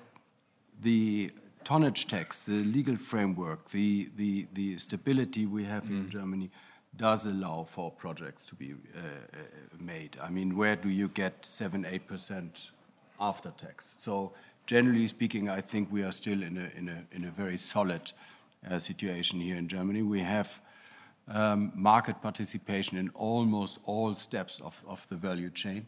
the 0.81 1.31
tonnage 1.63 2.07
tax, 2.07 2.45
the 2.45 2.63
legal 2.63 2.95
framework, 2.95 3.69
the, 3.69 4.09
the, 4.15 4.47
the 4.53 4.77
stability 4.77 5.45
we 5.45 5.63
have 5.65 5.85
mm. 5.85 5.89
in 5.89 6.09
Germany, 6.09 6.49
does 6.95 7.25
allow 7.25 7.65
for 7.69 7.91
projects 7.91 8.45
to 8.45 8.55
be 8.55 8.71
uh, 8.73 8.99
uh, 8.99 9.37
made. 9.79 10.17
I 10.21 10.29
mean, 10.29 10.57
where 10.57 10.75
do 10.75 10.89
you 10.89 11.09
get 11.09 11.45
7 11.45 11.83
8% 11.83 12.69
after 13.19 13.51
tax? 13.51 13.95
So, 13.99 14.33
generally 14.65 15.07
speaking, 15.07 15.49
I 15.49 15.61
think 15.61 15.91
we 15.91 16.03
are 16.03 16.11
still 16.11 16.41
in 16.41 16.57
a, 16.57 16.77
in 16.77 16.89
a, 16.89 17.15
in 17.15 17.23
a 17.23 17.29
very 17.29 17.57
solid 17.57 18.11
uh, 18.69 18.79
situation 18.79 19.39
here 19.39 19.57
in 19.57 19.67
Germany. 19.67 20.01
We 20.01 20.21
have 20.21 20.59
um, 21.29 21.71
market 21.75 22.21
participation 22.21 22.97
in 22.97 23.09
almost 23.09 23.79
all 23.85 24.15
steps 24.15 24.61
of, 24.61 25.07
the 25.09 25.15
value 25.15 25.49
chain. 25.49 25.87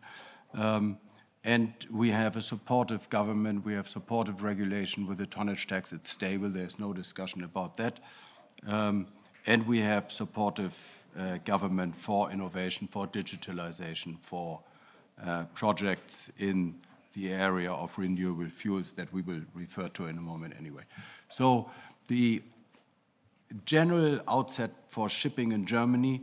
Um, 0.54 0.98
and 1.44 1.74
we 1.92 2.12
have 2.12 2.36
a 2.36 2.42
supportive 2.42 3.10
government, 3.10 3.66
we 3.66 3.74
have 3.74 3.88
supportive 3.88 4.44
regulation 4.44 5.08
with 5.08 5.18
the 5.20 5.26
tonnage 5.26 5.68
tax, 5.68 5.94
it's 5.94 6.10
stable, 6.10 6.50
there's 6.50 6.80
no 6.80 6.92
discussion 6.92 7.44
about 7.44 7.78
that. 7.78 8.00
Um, 8.68 9.08
and 9.46 9.66
we 9.66 9.80
have 9.80 10.12
supportive 10.12 11.06
uh, 11.18 11.38
government 11.46 11.96
for 11.96 12.30
innovation, 12.30 12.88
for 12.88 13.08
digitalization, 13.08 14.20
for 14.20 14.60
uh, 15.26 15.46
projects 15.54 16.30
in 16.38 16.76
the 17.14 17.32
area 17.32 17.72
of 17.72 17.98
renewable 17.98 18.50
fuels 18.50 18.92
that 18.94 19.12
we 19.14 19.22
will 19.22 19.42
refer 19.54 19.88
to 19.90 20.08
in 20.08 20.18
a 20.18 20.22
moment 20.22 20.54
anyway. 20.60 20.84
So 21.30 21.72
the 22.08 22.42
general 23.66 24.20
outset 24.28 24.72
for 24.90 25.10
shipping 25.10 25.52
in 25.52 25.66
Germany, 25.66 26.22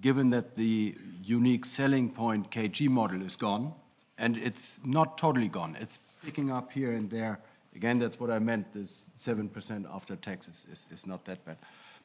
given 0.00 0.30
that 0.30 0.56
the 0.56 0.96
unique 1.22 1.64
selling 1.64 2.10
point 2.10 2.50
KG 2.50 2.88
model 2.88 3.22
is 3.22 3.36
gone, 3.36 3.72
and 4.16 4.36
it's 4.36 4.84
not 4.84 5.18
totally 5.18 5.48
gone, 5.48 5.76
it's 5.80 5.98
picking 6.24 6.50
up 6.50 6.72
here 6.72 6.92
and 6.92 7.10
there. 7.10 7.40
Again, 7.74 7.98
that's 7.98 8.18
what 8.18 8.30
I 8.30 8.38
meant, 8.38 8.72
this 8.72 9.10
7% 9.18 9.86
after 9.94 10.16
tax 10.16 10.48
is, 10.48 10.66
is, 10.72 10.86
is 10.90 11.06
not 11.06 11.24
that 11.26 11.44
bad. 11.44 11.58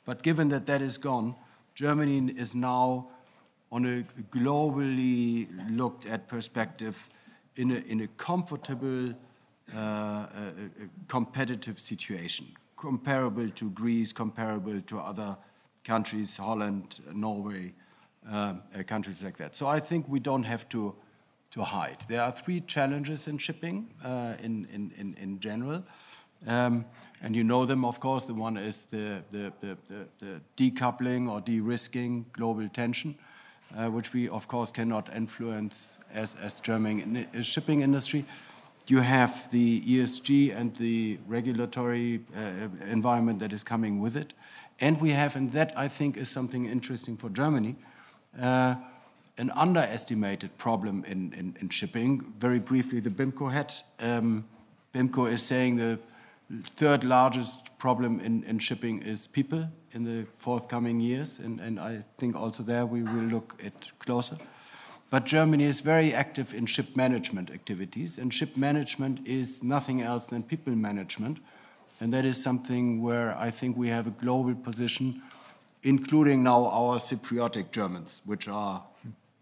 But 0.06 0.22
given 0.22 0.50
that 0.50 0.65
that 0.68 0.82
is 0.82 0.98
gone, 0.98 1.36
Germany 1.74 2.34
is 2.38 2.53
now 2.53 3.10
on 3.72 3.86
a 3.86 4.03
globally 4.30 5.48
looked 5.75 6.06
at 6.06 6.27
perspective 6.27 7.10
in 7.56 7.72
a, 7.72 7.75
in 7.75 8.01
a 8.01 8.08
comfortable, 8.08 9.13
uh, 9.74 9.77
uh, 9.77 10.27
competitive 11.08 11.80
situation, 11.80 12.48
comparable 12.84 13.50
to 13.50 13.70
Greece, 13.70 14.12
comparable 14.12 14.82
to 14.82 15.00
other 15.00 15.38
countries, 15.86 16.36
Holland, 16.36 17.00
Norway, 17.13 17.72
uh, 18.30 18.56
countries 18.86 19.24
like 19.24 19.38
that. 19.38 19.56
So 19.56 19.68
I 19.68 19.80
think 19.80 20.06
we 20.10 20.20
don't 20.20 20.44
have 20.44 20.68
to, 20.70 20.94
to 21.52 21.63
hide. 21.63 22.00
There 22.10 22.22
are 22.22 22.34
three 22.34 22.60
challenges 22.60 23.28
in 23.28 23.38
shipping 23.38 23.88
uh, 24.04 24.34
in, 24.44 24.68
in, 24.74 24.92
in, 24.98 25.16
in 25.18 25.40
general. 25.40 25.82
Um, 26.46 26.84
and 27.22 27.34
you 27.34 27.46
know 27.46 27.66
them, 27.66 27.86
of 27.86 28.02
course. 28.02 28.25
The 28.25 28.34
one 28.34 28.58
is 28.58 28.86
the, 28.92 29.24
the, 29.32 29.54
the, 29.62 29.78
the 30.20 30.42
decoupling 30.58 31.30
or 31.30 31.40
de-risking 31.40 32.25
global 32.34 32.68
tension, 32.68 33.16
uh, 33.78 33.88
which 33.92 34.12
we, 34.12 34.28
of 34.28 34.50
course, 34.50 34.72
cannot 34.72 35.10
influence 35.16 36.00
as, 36.13 36.36
as 36.36 36.60
German 36.60 37.28
shipping 37.44 37.80
industry. 37.80 38.25
You 38.88 39.00
have 39.00 39.50
the 39.50 39.82
ESG 39.82 40.56
and 40.56 40.75
the 40.75 41.18
regulatory 41.25 42.22
uh, 42.36 42.68
environment 42.90 43.40
that 43.40 43.54
is 43.54 43.63
coming 43.63 44.02
with 44.02 44.18
it. 44.18 44.34
And 44.80 45.00
we 45.00 45.12
have, 45.12 45.36
and 45.36 45.52
that 45.54 45.72
I 45.78 45.88
think 45.88 46.18
is 46.18 46.30
something 46.30 46.66
interesting 46.66 47.16
for 47.16 47.30
Germany, 47.30 47.75
uh, 48.42 48.75
an 49.38 49.52
underestimated 49.52 50.58
problem 50.58 51.04
in, 51.06 51.34
in, 51.34 51.58
in, 51.60 51.70
shipping. 51.70 52.34
Very 52.38 52.60
briefly, 52.60 53.00
the 53.00 53.10
BIMCO 53.10 53.52
head. 53.52 53.74
Um, 54.00 54.46
BIMCO 54.94 55.32
is 55.32 55.42
saying 55.42 55.78
the 55.78 56.00
third 56.75 57.04
largest 57.04 57.78
problem 57.78 58.20
in, 58.20 58.44
in 58.44 58.60
shipping 58.60 59.02
is 59.02 59.28
people 59.28 59.68
in 59.94 60.04
the 60.04 60.25
forthcoming 60.38 61.00
years, 61.00 61.40
and, 61.40 61.60
and 61.60 61.80
I 61.80 62.04
think 62.18 62.36
also 62.36 62.63
there 62.63 62.86
we 62.86 63.04
will 63.04 63.24
look 63.24 63.56
at 63.63 63.92
closer. 64.00 64.38
But 65.13 65.25
Germany 65.25 65.65
is 65.65 65.82
very 65.82 66.12
active 66.12 66.55
in 66.55 66.65
ship 66.65 66.96
management 66.96 67.51
activities, 67.51 68.17
and 68.17 68.34
ship 68.34 68.58
management 68.58 69.20
is 69.27 69.62
nothing 69.62 70.01
else 70.01 70.25
than 70.25 70.41
people 70.41 70.74
management. 70.75 71.38
And 72.01 72.12
that 72.13 72.25
is 72.25 72.41
something 72.41 73.00
where 73.00 73.38
I 73.38 73.51
think 73.51 73.77
we 73.77 73.89
have 73.89 74.08
a 74.08 74.10
global 74.10 74.55
position, 74.55 75.22
including 75.84 76.41
now 76.41 76.65
our 76.65 76.98
Cypriotic 76.98 77.72
Germans, 77.72 78.24
which 78.25 78.48
are, 78.48 78.82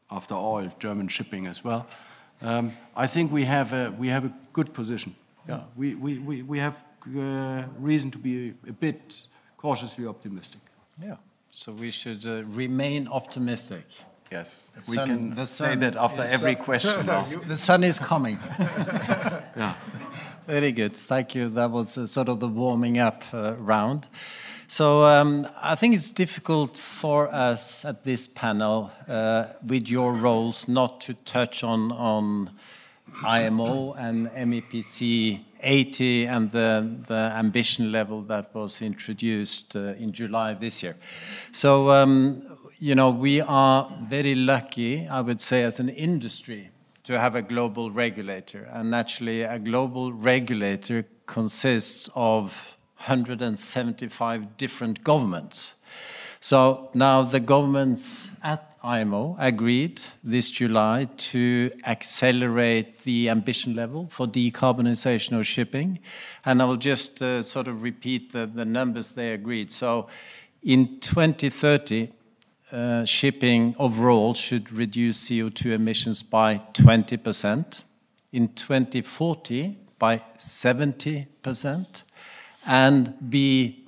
after 0.09 0.35
all, 0.35 0.69
German 0.77 1.07
shipping 1.07 1.47
as 1.47 1.63
well. 1.63 1.87
Um, 2.41 2.73
I 2.93 3.07
think 3.07 3.31
we 3.31 3.45
have 3.45 3.71
a, 3.71 3.91
we 3.91 4.09
have 4.09 4.25
a 4.25 4.33
good 4.51 4.73
position. 4.73 5.15
Yeah, 5.47 5.61
we, 5.77 5.95
we, 5.95 6.19
we, 6.19 6.41
we 6.41 6.59
have 6.59 6.83
uh, 7.17 7.63
reason 7.79 8.11
to 8.11 8.17
be 8.17 8.55
a 8.67 8.73
bit 8.73 9.25
cautiously 9.55 10.05
optimistic. 10.05 10.63
Yeah, 11.01 11.15
so 11.49 11.71
we 11.71 11.91
should 11.91 12.25
uh, 12.25 12.43
remain 12.43 13.07
optimistic. 13.07 13.85
Yes, 14.31 14.71
the 14.73 14.91
we 14.91 14.95
sun, 14.95 15.07
can 15.07 15.35
the 15.35 15.45
say 15.45 15.75
that 15.75 15.97
after 15.97 16.23
every 16.23 16.55
question. 16.55 17.05
the 17.47 17.57
sun 17.57 17.83
is 17.83 17.99
coming. 17.99 18.39
yeah. 19.57 19.73
Very 20.47 20.71
good. 20.71 20.95
Thank 20.95 21.35
you. 21.35 21.49
That 21.49 21.69
was 21.69 21.97
uh, 21.97 22.07
sort 22.07 22.29
of 22.29 22.39
the 22.39 22.47
warming 22.47 22.97
up 22.97 23.23
uh, 23.33 23.55
round. 23.57 24.07
So 24.67 25.03
um, 25.03 25.45
I 25.61 25.75
think 25.75 25.95
it's 25.95 26.09
difficult 26.09 26.77
for 26.77 27.27
us 27.33 27.83
at 27.83 28.05
this 28.05 28.25
panel, 28.25 28.89
uh, 29.09 29.47
with 29.67 29.89
your 29.89 30.13
roles, 30.13 30.65
not 30.67 31.01
to 31.01 31.13
touch 31.25 31.61
on 31.61 31.91
on 31.91 32.51
IMO 33.25 33.93
and 33.93 34.27
MEPC 34.29 35.41
80 35.61 36.25
and 36.27 36.51
the, 36.51 36.97
the 37.07 37.33
ambition 37.35 37.91
level 37.91 38.21
that 38.23 38.53
was 38.55 38.81
introduced 38.81 39.75
uh, 39.75 39.93
in 39.99 40.11
July 40.11 40.53
this 40.53 40.81
year. 40.81 40.95
So, 41.51 41.91
um, 41.91 42.41
you 42.81 42.95
know, 42.95 43.11
we 43.11 43.39
are 43.41 43.87
very 44.01 44.33
lucky, 44.33 45.07
I 45.07 45.21
would 45.21 45.39
say, 45.39 45.61
as 45.61 45.79
an 45.79 45.89
industry 45.89 46.71
to 47.03 47.19
have 47.19 47.35
a 47.35 47.43
global 47.43 47.91
regulator. 47.91 48.67
And 48.71 48.95
actually, 48.95 49.43
a 49.43 49.59
global 49.59 50.11
regulator 50.11 51.05
consists 51.27 52.09
of 52.15 52.75
175 53.05 54.57
different 54.57 55.03
governments. 55.03 55.75
So 56.39 56.89
now 56.95 57.21
the 57.21 57.39
governments 57.39 58.31
at 58.41 58.75
IMO 58.83 59.35
agreed 59.37 60.01
this 60.23 60.49
July 60.49 61.07
to 61.17 61.69
accelerate 61.85 63.03
the 63.03 63.29
ambition 63.29 63.75
level 63.75 64.07
for 64.09 64.25
decarbonization 64.25 65.39
of 65.39 65.45
shipping. 65.45 65.99
And 66.43 66.63
I 66.63 66.65
will 66.65 66.77
just 66.77 67.21
uh, 67.21 67.43
sort 67.43 67.67
of 67.67 67.83
repeat 67.83 68.31
the, 68.31 68.47
the, 68.47 68.65
numbers 68.65 69.11
they 69.11 69.33
agreed. 69.33 69.69
So 69.69 70.07
in 70.63 70.99
2030, 70.99 72.09
uh, 72.71 73.05
shipping 73.05 73.75
overall 73.77 74.33
should 74.33 74.71
reduce 74.71 75.29
CO2 75.29 75.73
emissions 75.73 76.23
by 76.23 76.61
20%. 76.73 77.83
In 78.31 78.47
2040, 78.47 79.77
by 79.99 80.21
70%, 80.37 82.03
and 82.65 83.29
be 83.29 83.83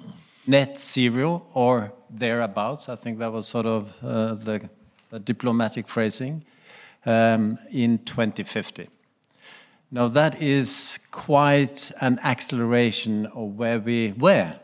net 0.46 0.78
zero 0.78 1.46
or 1.54 1.94
thereabouts. 2.10 2.90
I 2.90 2.96
think 2.96 3.20
that 3.20 3.32
was 3.32 3.48
sort 3.48 3.66
of 3.66 3.98
uh, 4.04 4.36
the 4.36 4.70
diplomatic 5.24 5.88
phrasing, 5.88 6.44
um, 7.06 7.58
in 7.72 8.00
2050. 8.00 8.88
Now, 9.92 10.08
that 10.08 10.42
is 10.42 11.00
quite 11.12 11.92
an 12.02 12.20
acceleration 12.24 13.28
of 13.28 13.58
where 13.58 13.80
we 13.80 14.14
were, 14.18 14.56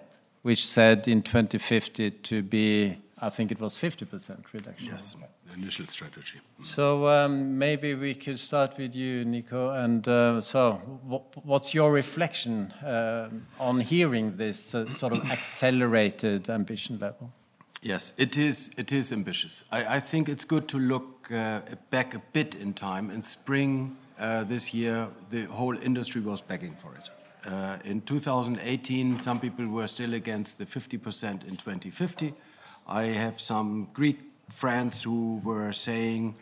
which 0.42 0.66
said 0.66 1.08
in 1.08 1.22
2050 1.22 2.12
to 2.12 2.42
be, 2.42 2.98
I 3.22 3.30
think 3.30 3.52
it 3.52 3.60
was 3.60 3.76
50% 3.76 4.54
reduction. 4.54 4.88
Yes, 4.88 5.16
the 5.46 5.54
initial 5.56 5.86
strategy. 5.88 6.40
So 6.62 7.08
um, 7.08 7.58
maybe 7.58 7.96
we 7.96 8.16
could 8.16 8.40
start 8.40 8.78
with 8.78 8.96
you, 8.96 9.26
Nico. 9.26 9.72
And 9.72 10.08
uh, 10.08 10.40
so, 10.42 10.74
what's 11.44 11.74
your 11.74 11.92
reflection 11.92 12.72
uh, 12.84 13.30
on 13.60 13.82
hearing 13.82 14.38
this 14.38 14.74
uh, 14.74 14.90
sort 14.90 15.14
of 15.14 15.30
accelerated 15.32 16.50
ambition 16.50 17.00
level? 17.00 17.34
Yes, 17.82 18.14
it 18.18 18.38
is, 18.38 18.72
it 18.78 18.92
is 18.92 19.12
ambitious. 19.12 19.64
I, 19.72 19.96
I 19.96 20.00
think 20.00 20.28
it's 20.28 20.46
good 20.46 20.68
to 20.70 20.80
look 20.80 21.32
uh, 21.32 21.62
back 21.90 22.14
a 22.14 22.22
bit 22.34 22.56
in 22.56 22.74
time. 22.74 23.10
In 23.10 23.22
spring 23.22 23.96
uh, 24.20 24.44
this 24.44 24.74
year, 24.74 25.08
the 25.30 25.44
whole 25.46 25.78
industry 25.78 26.22
was 26.22 26.42
begging 26.42 26.76
for 26.76 26.94
it. 26.96 27.10
Uh, 27.46 27.78
in 27.86 28.02
2018, 28.02 29.20
some 29.20 29.40
people 29.40 29.66
were 29.68 29.88
still 29.88 30.14
against 30.14 30.58
the 30.58 30.66
50% 30.66 31.48
in 31.48 31.56
2050. 31.56 32.34
I 32.92 33.04
have 33.04 33.40
some 33.40 33.88
Greek 33.94 34.18
friends 34.50 35.04
who 35.04 35.42
were 35.44 35.72
saying 35.72 36.34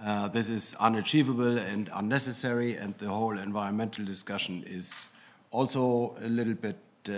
uh, 0.00 0.28
this 0.28 0.48
is 0.48 0.74
unachievable 0.80 1.58
and 1.58 1.90
unnecessary, 1.92 2.76
and 2.76 2.96
the 2.96 3.08
whole 3.08 3.36
environmental 3.36 4.02
discussion 4.06 4.64
is 4.66 5.08
also 5.50 6.16
a 6.22 6.28
little 6.28 6.54
bit 6.54 6.78
uh, 7.10 7.12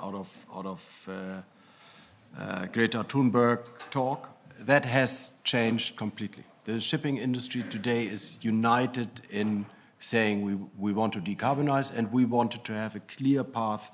out 0.00 0.14
of, 0.14 0.46
out 0.54 0.64
of 0.64 1.08
uh, 1.10 2.40
uh, 2.40 2.66
Greta 2.66 3.02
Thunberg 3.02 3.66
talk, 3.90 4.30
that 4.60 4.84
has 4.84 5.32
changed 5.42 5.96
completely. 5.96 6.44
The 6.64 6.78
shipping 6.78 7.16
industry 7.18 7.64
today 7.64 8.06
is 8.06 8.38
united 8.42 9.08
in 9.30 9.66
saying 9.98 10.42
we, 10.42 10.54
we 10.78 10.92
want 10.92 11.14
to 11.14 11.20
decarbonize 11.20 11.92
and 11.98 12.12
we 12.12 12.26
wanted 12.26 12.62
to 12.66 12.74
have 12.74 12.94
a 12.94 13.00
clear 13.00 13.42
path 13.42 13.90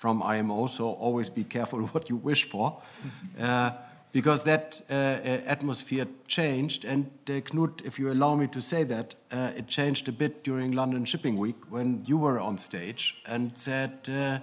from 0.00 0.22
IMO, 0.22 0.66
so 0.66 0.92
always 0.92 1.28
be 1.28 1.44
careful 1.44 1.80
what 1.92 2.08
you 2.08 2.16
wish 2.16 2.44
for. 2.44 2.80
Uh, 3.38 3.70
because 4.12 4.42
that 4.44 4.80
uh, 4.90 4.94
uh, 4.94 5.42
atmosphere 5.46 6.06
changed. 6.26 6.86
And 6.86 7.10
uh, 7.28 7.32
Knut, 7.42 7.84
if 7.84 7.98
you 7.98 8.10
allow 8.10 8.34
me 8.34 8.46
to 8.46 8.62
say 8.62 8.82
that, 8.84 9.14
uh, 9.30 9.52
it 9.54 9.66
changed 9.68 10.08
a 10.08 10.12
bit 10.12 10.42
during 10.42 10.72
London 10.72 11.04
Shipping 11.04 11.36
Week 11.36 11.56
when 11.68 12.02
you 12.06 12.16
were 12.16 12.40
on 12.40 12.56
stage 12.56 13.22
and 13.26 13.56
said, 13.56 14.08
uh, 14.08 14.38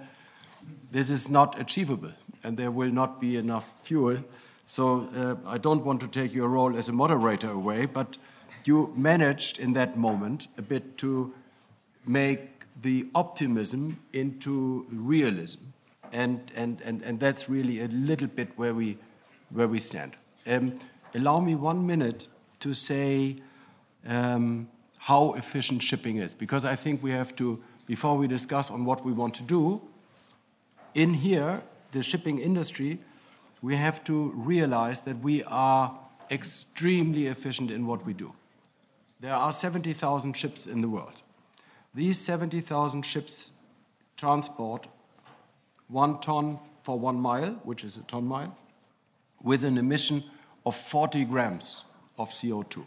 this 0.92 1.10
is 1.10 1.28
not 1.28 1.60
achievable 1.60 2.12
and 2.44 2.56
there 2.56 2.70
will 2.70 2.92
not 2.92 3.20
be 3.20 3.36
enough 3.36 3.68
fuel. 3.82 4.16
So 4.64 5.08
I 5.46 5.58
don't 5.58 5.84
want 5.84 6.00
to 6.02 6.08
take 6.08 6.32
your 6.34 6.48
role 6.48 6.76
as 6.76 6.88
a 6.88 6.92
moderator 6.92 7.50
away, 7.50 7.86
but 7.86 8.16
you 8.64 8.92
managed 8.96 9.58
in 9.58 9.72
that 9.72 9.96
moment 9.96 10.46
a 10.56 10.62
bit 10.62 10.98
to 10.98 11.34
make 12.06 12.57
the 12.80 13.08
optimism 13.14 13.98
into 14.12 14.86
realism. 14.90 15.60
And, 16.12 16.50
and, 16.56 16.80
and, 16.82 17.02
and 17.02 17.20
that's 17.20 17.48
really 17.48 17.80
a 17.80 17.88
little 17.88 18.28
bit 18.28 18.48
where 18.56 18.74
we 18.74 18.98
where 19.50 19.68
we 19.68 19.80
stand. 19.80 20.16
Um, 20.46 20.74
allow 21.14 21.40
me 21.40 21.54
one 21.54 21.86
minute 21.86 22.28
to 22.60 22.74
say 22.74 23.36
um, 24.06 24.68
how 24.98 25.34
efficient 25.34 25.82
shipping 25.82 26.16
is, 26.16 26.34
because 26.34 26.64
I 26.64 26.76
think 26.76 27.02
we 27.02 27.10
have 27.12 27.34
to, 27.36 27.62
before 27.86 28.16
we 28.16 28.26
discuss 28.26 28.70
on 28.70 28.84
what 28.84 29.04
we 29.04 29.12
want 29.12 29.34
to 29.34 29.42
do, 29.42 29.80
in 30.94 31.14
here, 31.14 31.62
the 31.92 32.02
shipping 32.02 32.38
industry, 32.38 32.98
we 33.62 33.76
have 33.76 34.04
to 34.04 34.32
realize 34.32 35.02
that 35.02 35.18
we 35.18 35.42
are 35.44 35.98
extremely 36.30 37.26
efficient 37.26 37.70
in 37.70 37.86
what 37.86 38.04
we 38.04 38.12
do. 38.12 38.32
There 39.20 39.34
are 39.34 39.52
70,000 39.52 40.34
ships 40.34 40.66
in 40.66 40.80
the 40.80 40.88
world. 40.88 41.22
These 41.98 42.20
70,000 42.20 43.02
ships 43.02 43.50
transport 44.16 44.86
one 45.88 46.20
ton 46.20 46.60
for 46.84 46.96
one 46.96 47.18
mile, 47.18 47.54
which 47.64 47.82
is 47.82 47.96
a 47.96 48.02
ton 48.02 48.24
mile, 48.24 48.56
with 49.42 49.64
an 49.64 49.76
emission 49.76 50.22
of 50.64 50.76
40 50.76 51.24
grams 51.24 51.82
of 52.16 52.30
CO2 52.30 52.86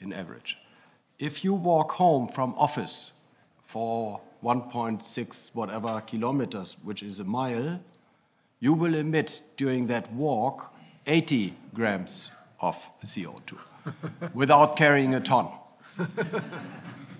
in 0.00 0.12
average. 0.12 0.58
If 1.18 1.42
you 1.42 1.54
walk 1.54 1.92
home 1.92 2.28
from 2.28 2.52
office 2.58 3.12
for 3.62 4.20
1.6 4.44 5.54
whatever 5.54 6.02
kilometers, 6.02 6.76
which 6.82 7.02
is 7.02 7.20
a 7.20 7.24
mile, 7.24 7.80
you 8.60 8.74
will 8.74 8.94
emit 8.94 9.40
during 9.56 9.86
that 9.86 10.12
walk 10.12 10.74
80 11.06 11.54
grams 11.72 12.30
of 12.60 12.76
CO2 13.02 13.56
without 14.34 14.76
carrying 14.76 15.14
a 15.14 15.20
ton. 15.20 15.48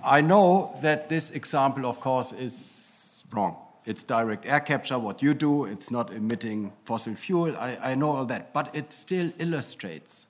I 0.09 0.23
know 0.23 0.75
that 0.81 1.11
this 1.11 1.31
example, 1.33 1.85
of 1.85 2.01
course, 2.01 2.33
is 2.33 3.25
wrong. 3.31 3.57
It's 3.85 4.03
direct 4.03 4.47
air 4.47 4.61
capture, 4.61 4.99
what 4.99 5.23
you 5.23 5.35
do, 5.35 5.67
it's 5.67 5.91
not 5.91 6.13
emitting 6.13 6.73
fossil 6.87 7.15
fuel. 7.15 7.55
I, 7.59 7.77
I 7.83 7.95
know 7.95 8.11
all 8.13 8.25
that, 8.25 8.55
but 8.55 8.75
it 8.75 8.93
still 8.93 9.31
illustrates 9.39 10.27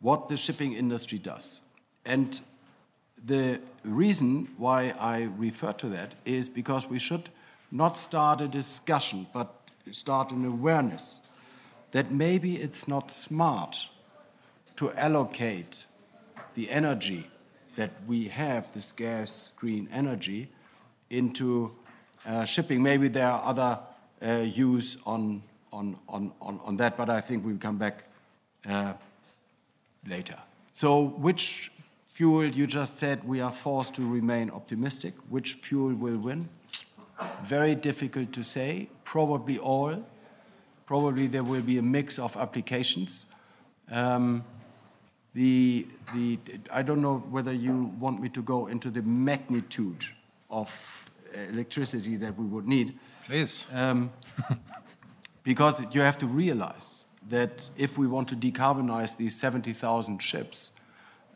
what 0.00 0.28
the 0.28 0.36
shipping 0.36 0.74
industry 0.74 1.18
does. 1.18 1.62
And 2.04 2.38
the 3.24 3.62
reason 3.82 4.48
why 4.58 4.94
I 5.00 5.30
refer 5.38 5.72
to 5.72 5.86
that 5.88 6.14
is 6.26 6.50
because 6.50 6.90
we 6.90 6.98
should 6.98 7.30
not 7.70 7.96
start 7.96 8.42
a 8.42 8.48
discussion, 8.48 9.26
but 9.32 9.54
start 9.90 10.32
an 10.32 10.44
awareness 10.44 11.20
that 11.92 12.10
maybe 12.10 12.56
it's 12.56 12.86
not 12.86 13.10
smart 13.10 13.88
to 14.76 14.92
allocate 14.92 15.86
the 16.54 16.68
energy 16.70 17.30
that 17.76 17.90
we 18.06 18.28
have, 18.28 18.72
this 18.74 18.92
gas 18.92 19.52
green 19.56 19.88
energy, 19.92 20.48
into 21.10 21.74
uh, 22.26 22.44
shipping. 22.44 22.82
Maybe 22.82 23.08
there 23.08 23.28
are 23.28 23.42
other 23.44 23.78
uh, 24.24 24.44
use 24.44 25.02
on, 25.06 25.42
on, 25.72 25.96
on, 26.08 26.32
on, 26.40 26.76
that, 26.76 26.96
but 26.96 27.10
I 27.10 27.20
think 27.20 27.44
we'll 27.44 27.58
come 27.58 27.78
back 27.78 28.04
uh, 28.68 28.94
later. 30.08 30.38
So, 30.70 31.04
which 31.04 31.70
fuel 32.06 32.46
you 32.46 32.66
just 32.66 32.98
said 32.98 33.26
we 33.26 33.40
are 33.40 33.52
forced 33.52 33.94
to 33.96 34.08
remain 34.08 34.50
optimistic? 34.50 35.14
Which 35.28 35.54
fuel 35.54 35.94
will 35.94 36.18
win? 36.18 36.48
Very 37.42 37.74
difficult 37.74 38.32
to 38.32 38.42
say. 38.42 38.88
Probably 39.04 39.58
all. 39.58 40.04
Probably 40.86 41.26
there 41.26 41.44
will 41.44 41.62
be 41.62 41.78
a 41.78 41.82
mix 41.82 42.18
of 42.18 42.36
applications. 42.36 43.26
Um, 43.90 44.44
the, 45.34 45.86
the, 46.14 46.38
I 46.72 46.82
don't 46.82 47.00
know 47.00 47.18
whether 47.30 47.52
you 47.52 47.92
want 47.98 48.20
me 48.20 48.28
to 48.30 48.42
go 48.42 48.66
into 48.66 48.90
the 48.90 49.02
magnitude 49.02 50.04
of 50.48 51.10
electricity 51.50 52.16
that 52.16 52.38
we 52.38 52.46
would 52.46 52.68
need. 52.68 52.98
Please. 53.26 53.66
Um, 53.74 54.12
because 55.42 55.82
you 55.92 56.00
have 56.02 56.18
to 56.18 56.26
realize 56.26 57.06
that 57.28 57.68
if 57.76 57.98
we 57.98 58.06
want 58.06 58.28
to 58.28 58.36
decarbonize 58.36 59.16
these 59.16 59.36
70,000 59.36 60.22
ships, 60.22 60.72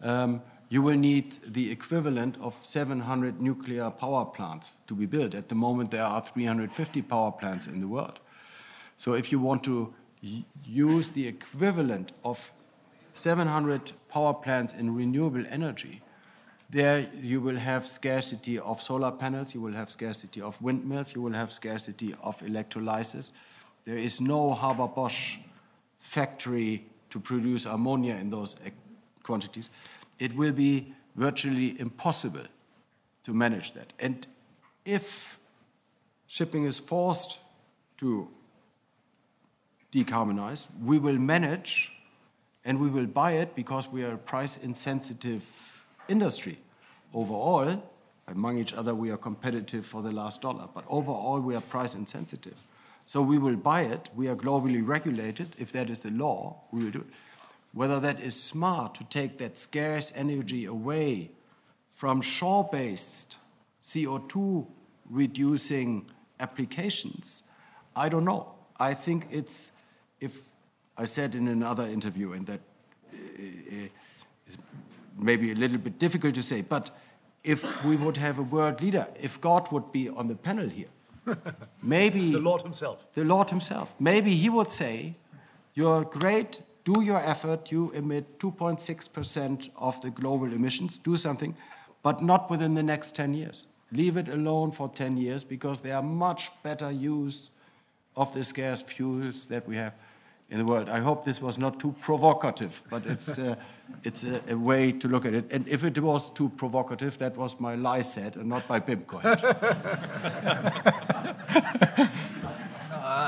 um, 0.02 0.42
you 0.68 0.82
will 0.82 0.96
need 0.96 1.38
the 1.46 1.70
equivalent 1.70 2.36
of 2.40 2.54
700 2.62 3.40
nuclear 3.40 3.90
power 3.90 4.24
plants 4.26 4.76
to 4.86 4.94
be 4.94 5.06
built. 5.06 5.34
At 5.34 5.48
the 5.48 5.54
moment, 5.54 5.90
there 5.90 6.04
are 6.04 6.20
350 6.20 7.02
power 7.02 7.32
plants 7.32 7.66
in 7.66 7.80
the 7.80 7.88
world. 7.88 8.20
So 8.96 9.14
if 9.14 9.32
you 9.32 9.38
want 9.38 9.64
to 9.64 9.94
use 10.64 11.12
the 11.12 11.26
equivalent 11.26 12.12
of 12.24 12.52
700 13.18 13.92
power 14.08 14.32
plants 14.32 14.72
in 14.72 14.94
renewable 14.94 15.44
energy, 15.48 16.00
there 16.70 17.08
you 17.20 17.40
will 17.40 17.56
have 17.56 17.88
scarcity 17.88 18.58
of 18.58 18.80
solar 18.82 19.10
panels, 19.10 19.54
you 19.54 19.60
will 19.60 19.72
have 19.72 19.90
scarcity 19.90 20.40
of 20.40 20.60
windmills, 20.60 21.14
you 21.14 21.22
will 21.22 21.32
have 21.32 21.52
scarcity 21.52 22.14
of 22.22 22.42
electrolysis. 22.42 23.32
There 23.84 23.96
is 23.96 24.20
no 24.20 24.54
Haber-Bosch 24.54 25.38
factory 25.98 26.84
to 27.10 27.20
produce 27.20 27.64
ammonia 27.64 28.14
in 28.16 28.30
those 28.30 28.54
eh, 28.64 28.70
quantities. 29.22 29.70
It 30.18 30.36
will 30.36 30.52
be 30.52 30.94
virtually 31.16 31.80
impossible 31.80 32.46
to 33.24 33.32
manage 33.32 33.72
that. 33.72 33.92
And 33.98 34.26
if 34.84 35.38
shipping 36.26 36.64
is 36.64 36.78
forced 36.78 37.40
to 37.98 38.28
decarbonize, 39.90 40.68
we 40.82 40.98
will 40.98 41.18
manage 41.18 41.92
and 42.68 42.78
we 42.78 42.90
will 42.90 43.06
buy 43.06 43.32
it 43.32 43.54
because 43.54 43.88
we 43.88 44.04
are 44.04 44.12
a 44.12 44.18
price 44.18 44.58
insensitive 44.58 45.42
industry. 46.06 46.58
Overall, 47.14 47.82
among 48.26 48.58
each 48.58 48.74
other, 48.74 48.94
we 48.94 49.10
are 49.10 49.16
competitive 49.16 49.86
for 49.86 50.02
the 50.02 50.12
last 50.12 50.42
dollar, 50.42 50.68
but 50.74 50.84
overall, 50.86 51.40
we 51.40 51.56
are 51.56 51.62
price 51.62 51.94
insensitive. 51.94 52.56
So 53.06 53.22
we 53.22 53.38
will 53.38 53.56
buy 53.56 53.84
it. 53.84 54.10
We 54.14 54.28
are 54.28 54.36
globally 54.36 54.86
regulated. 54.86 55.56
If 55.58 55.72
that 55.72 55.88
is 55.88 56.00
the 56.00 56.10
law, 56.10 56.58
we 56.70 56.84
will 56.84 56.90
do 56.90 56.98
it. 56.98 57.06
Whether 57.72 58.00
that 58.00 58.20
is 58.20 58.38
smart 58.38 58.94
to 58.96 59.04
take 59.04 59.38
that 59.38 59.56
scarce 59.56 60.12
energy 60.14 60.66
away 60.66 61.30
from 61.88 62.20
shore 62.20 62.68
based 62.70 63.38
CO2 63.82 64.66
reducing 65.08 66.04
applications, 66.38 67.44
I 67.96 68.10
don't 68.10 68.26
know. 68.26 68.52
I 68.78 68.92
think 68.92 69.26
it's, 69.30 69.72
if 70.20 70.47
I 70.98 71.04
said 71.04 71.34
in 71.36 71.46
another 71.48 71.84
interview, 71.84 72.32
and 72.32 72.46
that 72.46 72.60
uh, 73.14 73.16
uh 73.16 73.88
is 74.48 74.58
maybe 75.16 75.52
a 75.52 75.54
little 75.54 75.78
bit 75.78 75.98
difficult 75.98 76.34
to 76.34 76.42
say, 76.42 76.62
but 76.62 76.90
if 77.44 77.84
we 77.84 77.96
would 77.96 78.16
have 78.16 78.38
a 78.38 78.42
world 78.42 78.82
leader, 78.82 79.06
if 79.20 79.40
God 79.40 79.70
would 79.70 79.92
be 79.92 80.08
on 80.08 80.26
the 80.26 80.34
panel 80.34 80.68
here, 80.68 80.88
maybe 81.82 82.32
the 82.32 82.40
Lord 82.40 82.62
Himself, 82.62 83.06
the 83.14 83.24
Lord 83.24 83.50
Himself, 83.50 83.94
maybe 84.00 84.34
He 84.34 84.50
would 84.50 84.72
say, 84.72 85.14
"You're 85.74 86.04
great. 86.04 86.62
Do 86.84 87.02
your 87.02 87.18
effort. 87.18 87.70
You 87.70 87.90
emit 87.92 88.38
2.6% 88.38 89.68
of 89.76 90.00
the 90.00 90.10
global 90.10 90.52
emissions. 90.52 90.98
Do 90.98 91.16
something, 91.16 91.54
but 92.02 92.22
not 92.22 92.50
within 92.50 92.74
the 92.74 92.82
next 92.82 93.14
10 93.14 93.34
years. 93.34 93.66
Leave 93.92 94.16
it 94.16 94.28
alone 94.28 94.72
for 94.72 94.88
10 94.88 95.18
years 95.18 95.44
because 95.44 95.80
there 95.80 95.96
are 95.96 96.02
much 96.02 96.50
better 96.62 96.90
use 96.90 97.50
of 98.16 98.32
the 98.32 98.42
scarce 98.42 98.82
fuels 98.82 99.46
that 99.46 99.68
we 99.68 99.76
have." 99.76 99.94
In 100.50 100.56
the 100.56 100.64
world. 100.64 100.88
I 100.88 101.00
hope 101.00 101.24
this 101.24 101.42
was 101.42 101.58
not 101.58 101.78
too 101.78 101.94
provocative, 102.00 102.82
but 102.88 103.04
it's, 103.04 103.38
uh, 103.38 103.56
it's 104.04 104.24
a, 104.24 104.40
a, 104.48 104.56
way 104.56 104.92
to 104.92 105.06
look 105.06 105.26
at 105.26 105.34
it. 105.34 105.44
And 105.50 105.68
if 105.68 105.84
it 105.84 105.98
was 105.98 106.30
too 106.30 106.48
provocative, 106.56 107.18
that 107.18 107.36
was 107.36 107.60
my 107.60 107.76
Lysaght 107.76 108.36
and 108.36 108.48
not 108.48 108.66
by 108.66 108.80
BIMCO. 108.80 109.20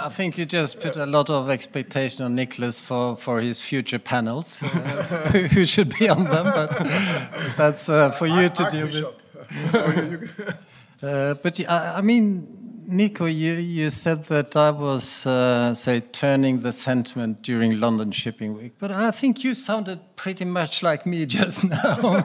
I 0.03 0.09
think 0.09 0.39
you 0.39 0.47
just 0.47 0.81
put 0.81 0.97
a 0.97 1.05
lot 1.05 1.29
of 1.29 1.51
expectation 1.51 2.25
on 2.25 2.35
Nicholas 2.35 2.81
for, 2.81 3.17
for 3.17 3.39
his 3.41 3.61
future 3.61 3.99
panels, 3.99 4.63
uh, 4.63 4.67
who 5.53 5.67
should 5.67 5.95
be 5.99 6.09
on 6.09 6.25
them, 6.25 6.45
but 6.45 6.71
that's 7.59 7.91
uh, 7.91 8.11
for 8.13 8.27
you 8.27 8.49
to 8.49 8.71
deal 8.71 8.87
with. 8.87 9.05
Uh, 11.03 11.35
but 11.43 11.59
I, 11.69 11.97
I 11.97 12.01
mean, 12.03 12.47
Nico, 12.91 13.27
you, 13.27 13.53
you 13.53 13.89
said 13.89 14.25
that 14.25 14.57
I 14.57 14.71
was, 14.71 15.25
uh, 15.25 15.75
say, 15.75 16.01
turning 16.01 16.61
the 16.61 16.73
sentiment 16.73 17.41
during 17.43 17.79
London 17.79 18.11
Shipping 18.11 18.57
Week, 18.57 18.75
but 18.79 18.91
I 18.91 19.13
think 19.13 19.45
you 19.45 19.55
sounded 19.55 20.01
pretty 20.17 20.45
much 20.45 20.83
like 20.83 21.07
me 21.07 21.25
just 21.39 21.65
now. 21.69 21.99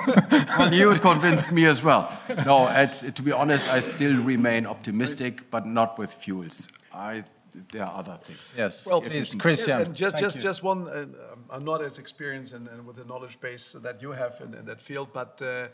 well, 0.58 0.74
you 0.74 0.94
convinced 0.96 1.52
me 1.52 1.66
as 1.66 1.84
well. 1.84 2.12
No, 2.46 2.68
to 2.68 3.22
be 3.22 3.32
honest, 3.32 3.70
I 3.70 3.80
still 3.80 4.22
remain 4.24 4.66
optimistic, 4.66 5.52
but 5.52 5.68
not 5.68 6.00
with 6.00 6.12
fuels. 6.12 6.68
I, 6.92 7.24
there 7.72 7.84
are 7.84 8.00
other 8.00 8.18
things. 8.24 8.54
Yes. 8.58 8.86
Well, 8.88 9.02
please, 9.02 9.34
yes, 9.34 9.36
Christian. 9.36 9.82
and 9.82 9.96
just, 9.96 10.16
thank 10.16 10.26
just, 10.26 10.38
you. 10.38 10.42
just 10.42 10.64
one. 10.64 10.88
Uh, 10.88 11.06
I'm 11.52 11.64
not 11.64 11.84
as 11.84 12.00
experienced 12.00 12.54
and, 12.54 12.68
and 12.68 12.88
with 12.88 12.96
the 12.96 13.06
knowledge 13.06 13.40
base 13.40 13.74
that 13.74 14.02
you 14.02 14.12
have 14.12 14.42
in, 14.42 14.56
in 14.56 14.66
that 14.66 14.82
field, 14.82 15.10
but 15.14 15.40
uh, 15.42 15.68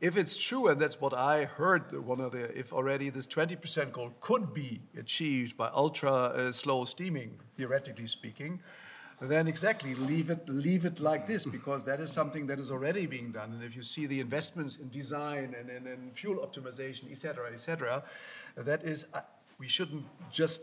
if 0.00 0.16
it's 0.16 0.36
true, 0.36 0.68
and 0.68 0.80
that's 0.80 1.00
what 1.00 1.14
I 1.14 1.44
heard, 1.44 1.92
one 2.04 2.20
of 2.20 2.32
the, 2.32 2.56
if 2.58 2.72
already 2.72 3.08
this 3.08 3.26
20% 3.26 3.92
goal 3.92 4.12
could 4.20 4.52
be 4.52 4.80
achieved 4.98 5.56
by 5.56 5.70
ultra 5.72 6.12
uh, 6.12 6.52
slow 6.52 6.84
steaming, 6.84 7.40
theoretically 7.56 8.06
speaking, 8.06 8.60
then 9.20 9.48
exactly 9.48 9.94
leave 9.94 10.28
it, 10.28 10.46
leave 10.48 10.84
it 10.84 11.00
like 11.00 11.26
this 11.26 11.46
because 11.46 11.86
that 11.86 12.00
is 12.00 12.12
something 12.12 12.44
that 12.46 12.60
is 12.60 12.70
already 12.70 13.06
being 13.06 13.32
done. 13.32 13.52
And 13.52 13.64
if 13.64 13.74
you 13.74 13.82
see 13.82 14.04
the 14.04 14.20
investments 14.20 14.76
in 14.76 14.90
design 14.90 15.54
and, 15.58 15.70
and, 15.70 15.86
and 15.86 16.14
fuel 16.14 16.46
optimization, 16.46 17.10
et 17.10 17.16
cetera, 17.16 17.50
et 17.50 17.58
cetera, 17.58 18.04
that 18.56 18.82
is, 18.84 19.06
uh, 19.14 19.20
we 19.58 19.68
shouldn't 19.68 20.04
just 20.30 20.62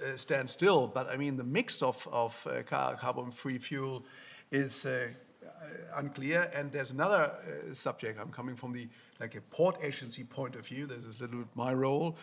uh, 0.00 0.16
stand 0.16 0.48
still. 0.48 0.86
But 0.86 1.08
I 1.08 1.16
mean, 1.16 1.36
the 1.36 1.44
mix 1.44 1.82
of, 1.82 2.06
of 2.12 2.46
uh, 2.48 2.62
car- 2.62 2.94
carbon-free 2.94 3.58
fuel 3.58 4.04
is 4.52 4.86
uh, 4.86 5.08
unclear. 5.96 6.50
And 6.54 6.72
there's 6.72 6.90
another 6.90 7.32
uh, 7.32 7.74
subject. 7.74 8.20
I'm 8.20 8.30
coming 8.30 8.56
from 8.56 8.72
the 8.72 8.88
like 9.20 9.34
a 9.34 9.40
port 9.42 9.78
agency 9.82 10.24
point 10.24 10.56
of 10.56 10.66
view. 10.66 10.86
This 10.86 11.04
is 11.04 11.18
a 11.18 11.24
little 11.24 11.40
bit 11.40 11.48
my 11.54 11.72
role. 11.72 12.16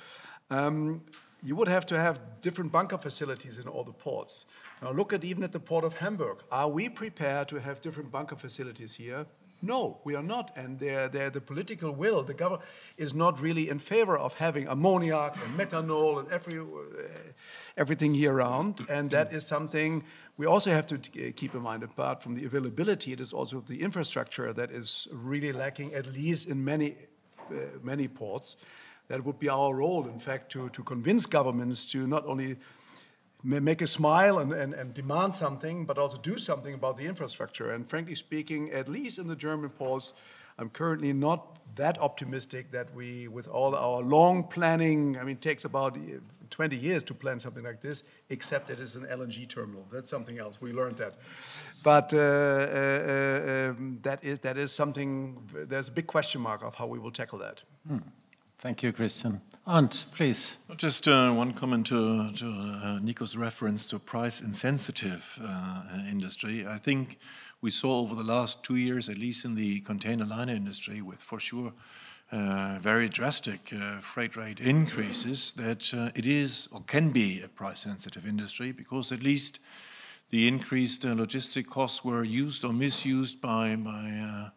Um, 0.49 1.01
you 1.43 1.55
would 1.55 1.67
have 1.67 1.85
to 1.87 1.99
have 1.99 2.19
different 2.41 2.71
bunker 2.71 2.97
facilities 2.97 3.59
in 3.59 3.67
all 3.67 3.83
the 3.83 3.93
ports. 3.93 4.45
Now 4.81 4.91
look 4.91 5.13
at 5.13 5.23
even 5.23 5.43
at 5.43 5.51
the 5.51 5.59
port 5.59 5.83
of 5.83 5.97
Hamburg. 5.97 6.37
Are 6.51 6.69
we 6.69 6.89
prepared 6.89 7.47
to 7.49 7.59
have 7.59 7.81
different 7.81 8.11
bunker 8.11 8.35
facilities 8.35 8.95
here? 8.95 9.25
No, 9.61 9.99
we 10.03 10.15
are 10.15 10.23
not. 10.23 10.51
And 10.55 10.79
they're, 10.79 11.07
they're 11.07 11.29
the 11.29 11.41
political 11.41 11.91
will, 11.91 12.23
the 12.23 12.33
government 12.33 12.63
is 12.97 13.13
not 13.13 13.41
really 13.41 13.69
in 13.69 13.79
favor 13.79 14.17
of 14.17 14.35
having 14.35 14.67
ammoniac 14.67 15.35
and 15.43 15.57
methanol 15.57 16.19
and 16.19 16.31
every, 16.31 16.59
uh, 16.59 16.63
everything 17.75 18.13
year 18.13 18.33
round. 18.33 18.85
And 18.89 19.09
that 19.11 19.33
is 19.33 19.47
something 19.47 20.03
we 20.37 20.45
also 20.45 20.71
have 20.71 20.85
to 20.87 20.97
t- 20.99 21.31
keep 21.31 21.55
in 21.55 21.61
mind. 21.61 21.83
Apart 21.83 22.21
from 22.21 22.35
the 22.35 22.45
availability, 22.45 23.11
it 23.11 23.19
is 23.19 23.33
also 23.33 23.61
the 23.61 23.81
infrastructure 23.81 24.53
that 24.53 24.69
is 24.71 25.07
really 25.11 25.51
lacking, 25.51 25.93
at 25.95 26.05
least 26.13 26.47
in 26.47 26.63
many, 26.63 26.95
uh, 27.49 27.55
many 27.81 28.07
ports. 28.07 28.57
That 29.07 29.23
would 29.23 29.39
be 29.39 29.49
our 29.49 29.73
role, 29.73 30.05
in 30.07 30.19
fact, 30.19 30.51
to, 30.51 30.69
to 30.69 30.83
convince 30.83 31.25
governments 31.25 31.85
to 31.87 32.05
not 32.05 32.25
only 32.25 32.57
make 33.43 33.81
a 33.81 33.87
smile 33.87 34.39
and, 34.39 34.51
and, 34.51 34.73
and 34.73 34.93
demand 34.93 35.35
something, 35.35 35.85
but 35.85 35.97
also 35.97 36.17
do 36.17 36.37
something 36.37 36.73
about 36.73 36.97
the 36.97 37.05
infrastructure. 37.05 37.71
And 37.71 37.87
frankly 37.87 38.15
speaking, 38.15 38.71
at 38.71 38.89
least 38.89 39.19
in 39.19 39.27
the 39.27 39.35
German 39.35 39.69
polls, 39.69 40.13
I'm 40.59 40.69
currently 40.69 41.13
not 41.13 41.59
that 41.75 41.99
optimistic 41.99 42.71
that 42.71 42.93
we, 42.95 43.27
with 43.27 43.47
all 43.47 43.75
our 43.75 44.01
long 44.01 44.43
planning, 44.43 45.17
I 45.17 45.23
mean, 45.23 45.35
it 45.35 45.41
takes 45.41 45.65
about 45.65 45.95
uh, 45.95 46.19
20 46.49 46.75
years 46.75 47.03
to 47.03 47.13
plan 47.13 47.39
something 47.39 47.63
like 47.63 47.79
this, 47.79 48.03
except 48.29 48.71
it 48.71 48.79
is 48.79 48.95
an 48.95 49.05
LNG 49.05 49.47
terminal. 49.47 49.85
That's 49.91 50.09
something 50.09 50.39
else. 50.39 50.59
We 50.59 50.73
learned 50.73 50.97
that. 50.97 51.15
But 51.83 52.11
uh, 52.13 52.17
uh, 52.17 52.21
uh, 52.21 53.69
um, 53.69 53.99
that, 54.01 54.23
is, 54.23 54.39
that 54.39 54.57
is 54.57 54.71
something, 54.71 55.37
there's 55.53 55.89
a 55.89 55.91
big 55.91 56.07
question 56.07 56.41
mark 56.41 56.63
of 56.63 56.73
how 56.73 56.87
we 56.87 56.97
will 56.97 57.11
tackle 57.11 57.37
that. 57.39 57.61
Thank 58.57 58.81
you, 58.81 58.91
Christian. 58.91 59.41
Arnt, 59.67 60.05
please. 60.15 60.55
Just 60.77 61.09
uh, 61.09 61.29
one 61.29 61.51
comment 61.51 61.87
to, 61.87 62.31
to 62.31 62.45
uh, 62.47 62.99
Nico's 63.01 63.35
reference 63.35 63.89
to 63.89 63.99
price 63.99 64.39
insensitive 64.39 65.37
uh, 65.43 65.83
industry. 66.09 66.65
I 66.65 66.77
think 66.77 67.19
we 67.59 67.69
saw 67.69 67.99
over 67.99 68.15
the 68.15 68.23
last 68.23 68.63
two 68.63 68.77
years, 68.77 69.09
at 69.09 69.17
least 69.17 69.43
in 69.43 69.55
the 69.55 69.81
container 69.81 70.23
liner 70.23 70.53
industry, 70.53 71.01
with 71.01 71.21
for 71.21 71.37
sure 71.37 71.73
uh, 72.31 72.77
very 72.79 73.09
drastic 73.09 73.73
uh, 73.73 73.97
freight 73.97 74.37
rate 74.37 74.61
increases, 74.61 75.51
that 75.57 75.93
uh, 75.93 76.11
it 76.15 76.25
is 76.25 76.69
or 76.71 76.79
can 76.87 77.11
be 77.11 77.41
a 77.41 77.49
price 77.49 77.81
sensitive 77.81 78.25
industry 78.25 78.71
because 78.71 79.11
at 79.11 79.21
least 79.21 79.59
the 80.29 80.47
increased 80.47 81.01
logistic 81.01 81.67
costs 81.67 82.05
were 82.05 82.23
used 82.23 82.63
or 82.63 82.71
misused 82.71 83.41
by, 83.41 83.75
by 83.75 84.49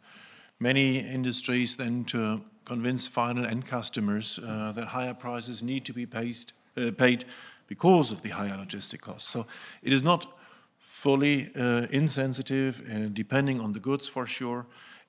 many 0.60 0.98
industries 0.98 1.76
then 1.76 2.04
to 2.04 2.42
convince 2.70 3.08
final 3.08 3.44
end 3.44 3.66
customers 3.66 4.38
uh, 4.38 4.70
that 4.70 4.86
higher 4.86 5.14
prices 5.14 5.60
need 5.60 5.84
to 5.84 5.92
be 5.92 6.06
paid, 6.06 6.36
uh, 6.76 6.92
paid 6.96 7.24
because 7.66 8.12
of 8.12 8.22
the 8.22 8.28
higher 8.28 8.56
logistic 8.56 9.00
costs. 9.00 9.28
So 9.28 9.44
it 9.82 9.92
is 9.92 10.04
not 10.04 10.38
fully 10.78 11.50
uh, 11.56 11.86
insensitive, 11.90 12.80
uh, 12.80 13.08
depending 13.12 13.60
on 13.60 13.72
the 13.72 13.80
goods 13.80 14.08
for 14.08 14.24
sure. 14.24 14.66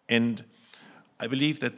And 0.09 0.43
I 1.19 1.27
believe 1.27 1.59
that 1.59 1.73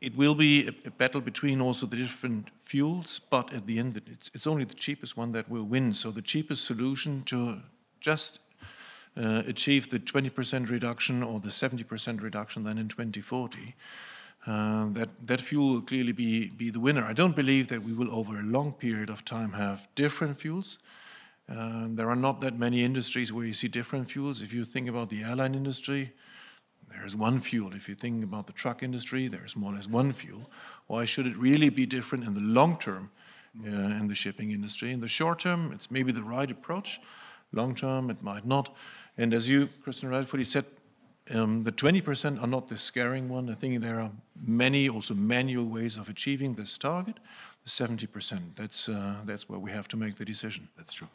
it 0.00 0.16
will 0.16 0.34
be 0.34 0.66
a, 0.66 0.72
a 0.86 0.90
battle 0.90 1.20
between 1.20 1.60
also 1.60 1.84
the 1.84 1.96
different 1.96 2.48
fuels, 2.58 3.20
but 3.30 3.52
at 3.52 3.66
the 3.66 3.78
end, 3.78 4.00
it's, 4.06 4.30
it's 4.32 4.46
only 4.46 4.64
the 4.64 4.74
cheapest 4.74 5.14
one 5.16 5.32
that 5.32 5.50
will 5.50 5.64
win. 5.64 5.92
So 5.92 6.10
the 6.10 6.22
cheapest 6.22 6.64
solution 6.64 7.22
to 7.24 7.58
just 8.00 8.40
uh, 9.14 9.42
achieve 9.46 9.90
the 9.90 9.98
20% 9.98 10.70
reduction 10.70 11.22
or 11.22 11.38
the 11.38 11.50
70% 11.50 12.22
reduction 12.22 12.64
then 12.64 12.78
in 12.78 12.88
2040, 12.88 13.74
uh, 14.48 14.88
that, 14.92 15.10
that 15.26 15.40
fuel 15.42 15.74
will 15.74 15.82
clearly 15.82 16.12
be, 16.12 16.48
be 16.48 16.70
the 16.70 16.80
winner. 16.80 17.04
I 17.04 17.12
don't 17.12 17.36
believe 17.36 17.68
that 17.68 17.82
we 17.82 17.92
will, 17.92 18.10
over 18.10 18.38
a 18.38 18.42
long 18.42 18.72
period 18.72 19.10
of 19.10 19.22
time, 19.22 19.52
have 19.52 19.86
different 19.94 20.38
fuels. 20.38 20.78
Uh, 21.50 21.86
there 21.90 22.08
are 22.08 22.16
not 22.16 22.40
that 22.40 22.58
many 22.58 22.82
industries 22.82 23.30
where 23.30 23.44
you 23.44 23.52
see 23.52 23.68
different 23.68 24.10
fuels. 24.10 24.40
If 24.40 24.54
you 24.54 24.64
think 24.64 24.88
about 24.88 25.10
the 25.10 25.22
airline 25.22 25.54
industry, 25.54 26.12
there's 26.90 27.14
one 27.14 27.40
fuel. 27.40 27.74
If 27.74 27.90
you 27.90 27.94
think 27.94 28.24
about 28.24 28.46
the 28.46 28.54
truck 28.54 28.82
industry, 28.82 29.28
there's 29.28 29.54
more 29.54 29.72
or 29.72 29.76
less 29.76 29.86
one 29.86 30.12
fuel. 30.12 30.50
Why 30.86 31.04
should 31.04 31.26
it 31.26 31.36
really 31.36 31.68
be 31.68 31.84
different 31.84 32.24
in 32.24 32.32
the 32.32 32.40
long 32.40 32.78
term 32.78 33.10
uh, 33.66 33.70
in 33.70 34.08
the 34.08 34.14
shipping 34.14 34.50
industry? 34.50 34.92
In 34.92 35.00
the 35.00 35.08
short 35.08 35.40
term, 35.40 35.72
it's 35.72 35.90
maybe 35.90 36.10
the 36.10 36.22
right 36.22 36.50
approach. 36.50 37.00
Long 37.52 37.74
term, 37.74 38.08
it 38.10 38.22
might 38.22 38.46
not. 38.46 38.74
And 39.18 39.34
as 39.34 39.48
you, 39.48 39.68
Christian, 39.82 40.08
rightfully 40.08 40.44
said, 40.44 40.64
um, 41.30 41.62
the 41.62 41.72
20% 41.72 42.42
are 42.42 42.46
not 42.46 42.68
the 42.68 42.78
scaring 42.78 43.28
one. 43.28 43.50
I 43.50 43.54
think 43.54 43.80
there 43.80 44.00
are 44.00 44.10
many 44.46 44.88
also 44.88 45.14
manual 45.14 45.66
ways 45.66 45.96
of 45.96 46.08
achieving 46.08 46.54
this 46.54 46.78
target. 46.78 47.16
The 47.64 47.70
70%, 47.70 48.56
that's, 48.56 48.88
uh, 48.88 49.16
that's 49.24 49.48
where 49.48 49.58
we 49.58 49.70
have 49.70 49.88
to 49.88 49.96
make 49.96 50.16
the 50.16 50.24
decision. 50.24 50.68
That's 50.76 50.94
true. 50.94 51.08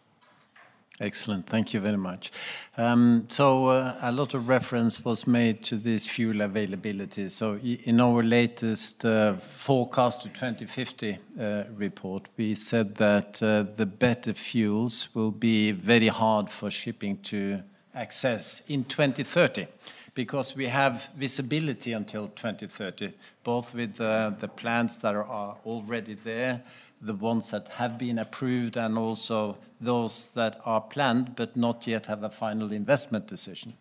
Excellent. 1.00 1.48
Thank 1.48 1.74
you 1.74 1.80
very 1.80 1.98
much. 1.98 2.32
Um, 2.78 3.26
so 3.28 3.68
uh, 3.68 3.98
a 4.04 4.12
lot 4.12 4.36
of 4.36 4.48
reference 4.48 5.04
was 5.04 5.26
made 5.26 5.64
to 5.64 5.76
this 5.76 6.06
fuel 6.06 6.42
availability. 6.42 7.30
So 7.30 7.58
in 7.58 8.00
our 8.00 8.22
latest 8.22 9.04
uh, 9.04 9.34
forecast 9.34 10.22
to 10.22 10.30
2050 10.30 11.18
uh, 11.40 11.64
report, 11.76 12.28
we 12.38 12.54
said 12.54 12.96
that 12.96 13.42
uh, 13.42 13.66
the 13.76 13.88
better 13.88 14.34
fuels 14.34 15.10
will 15.16 15.32
be 15.32 15.72
very 15.72 16.10
hard 16.10 16.52
for 16.52 16.70
shipping 16.70 17.18
to 17.24 17.64
access 17.96 18.62
in 18.68 18.84
2030 18.84 19.66
because 20.14 20.56
we 20.56 20.68
have 20.68 21.10
visibility 21.18 21.94
until 21.94 22.28
2030, 22.28 23.14
both 23.44 23.74
with 23.74 24.00
uh, 24.00 24.32
the 24.40 24.48
plants 24.48 25.00
that 25.00 25.16
are 25.16 25.58
already 25.66 26.14
there, 26.14 26.62
the 27.02 27.14
ones 27.14 27.52
that 27.52 27.68
have 27.70 27.98
been 27.98 28.20
approved, 28.20 28.78
and 28.78 28.98
also 28.98 29.58
those 29.82 30.32
that 30.34 30.62
are 30.66 30.82
planned 30.82 31.36
but 31.36 31.56
not 31.56 31.88
yet 31.88 32.06
have 32.06 32.24
a 32.24 32.30
final 32.30 32.72
investment 32.72 33.28
decision. 33.28 33.74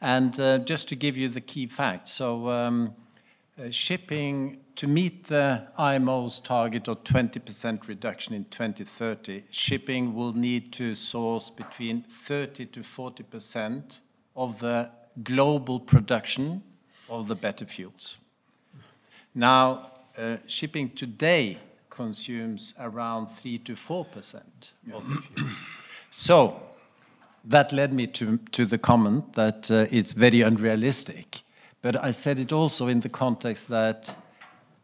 And 0.00 0.38
uh, 0.38 0.58
just 0.58 0.88
to 0.88 0.96
give 0.96 1.16
you 1.16 1.28
the 1.28 1.40
key 1.40 1.66
facts, 1.66 2.12
so 2.12 2.48
um, 2.48 2.94
uh, 3.58 3.70
shipping 3.70 4.60
to 4.76 4.86
meet 4.86 5.24
the 5.24 5.66
IMO's 5.76 6.38
target 6.38 6.86
of 6.86 7.02
20% 7.02 7.88
reduction 7.88 8.34
in 8.34 8.44
2030, 8.44 9.42
shipping 9.50 10.14
will 10.14 10.32
need 10.32 10.72
to 10.74 10.94
source 10.94 11.50
between 11.50 12.02
30 12.02 12.66
to 12.66 12.80
40% 12.80 13.98
of 14.36 14.60
the 14.60 14.92
global 15.22 15.80
production 15.80 16.62
of 17.08 17.28
the 17.28 17.34
better 17.34 17.64
fuels. 17.64 18.16
Now, 19.34 19.90
uh, 20.16 20.36
shipping 20.46 20.90
today 20.90 21.58
consumes 21.90 22.74
around 22.78 23.28
3 23.28 23.58
to 23.58 23.72
4% 23.74 24.42
of 24.92 25.08
the 25.08 25.22
fuel. 25.22 25.50
So 26.10 26.62
that 27.44 27.72
led 27.72 27.92
me 27.92 28.06
to, 28.08 28.38
to 28.52 28.66
the 28.66 28.78
comment 28.78 29.34
that 29.34 29.70
uh, 29.70 29.86
it's 29.90 30.12
very 30.12 30.42
unrealistic. 30.42 31.42
But 31.82 32.02
I 32.02 32.10
said 32.10 32.38
it 32.38 32.52
also 32.52 32.88
in 32.88 33.00
the 33.00 33.08
context 33.08 33.68
that 33.68 34.16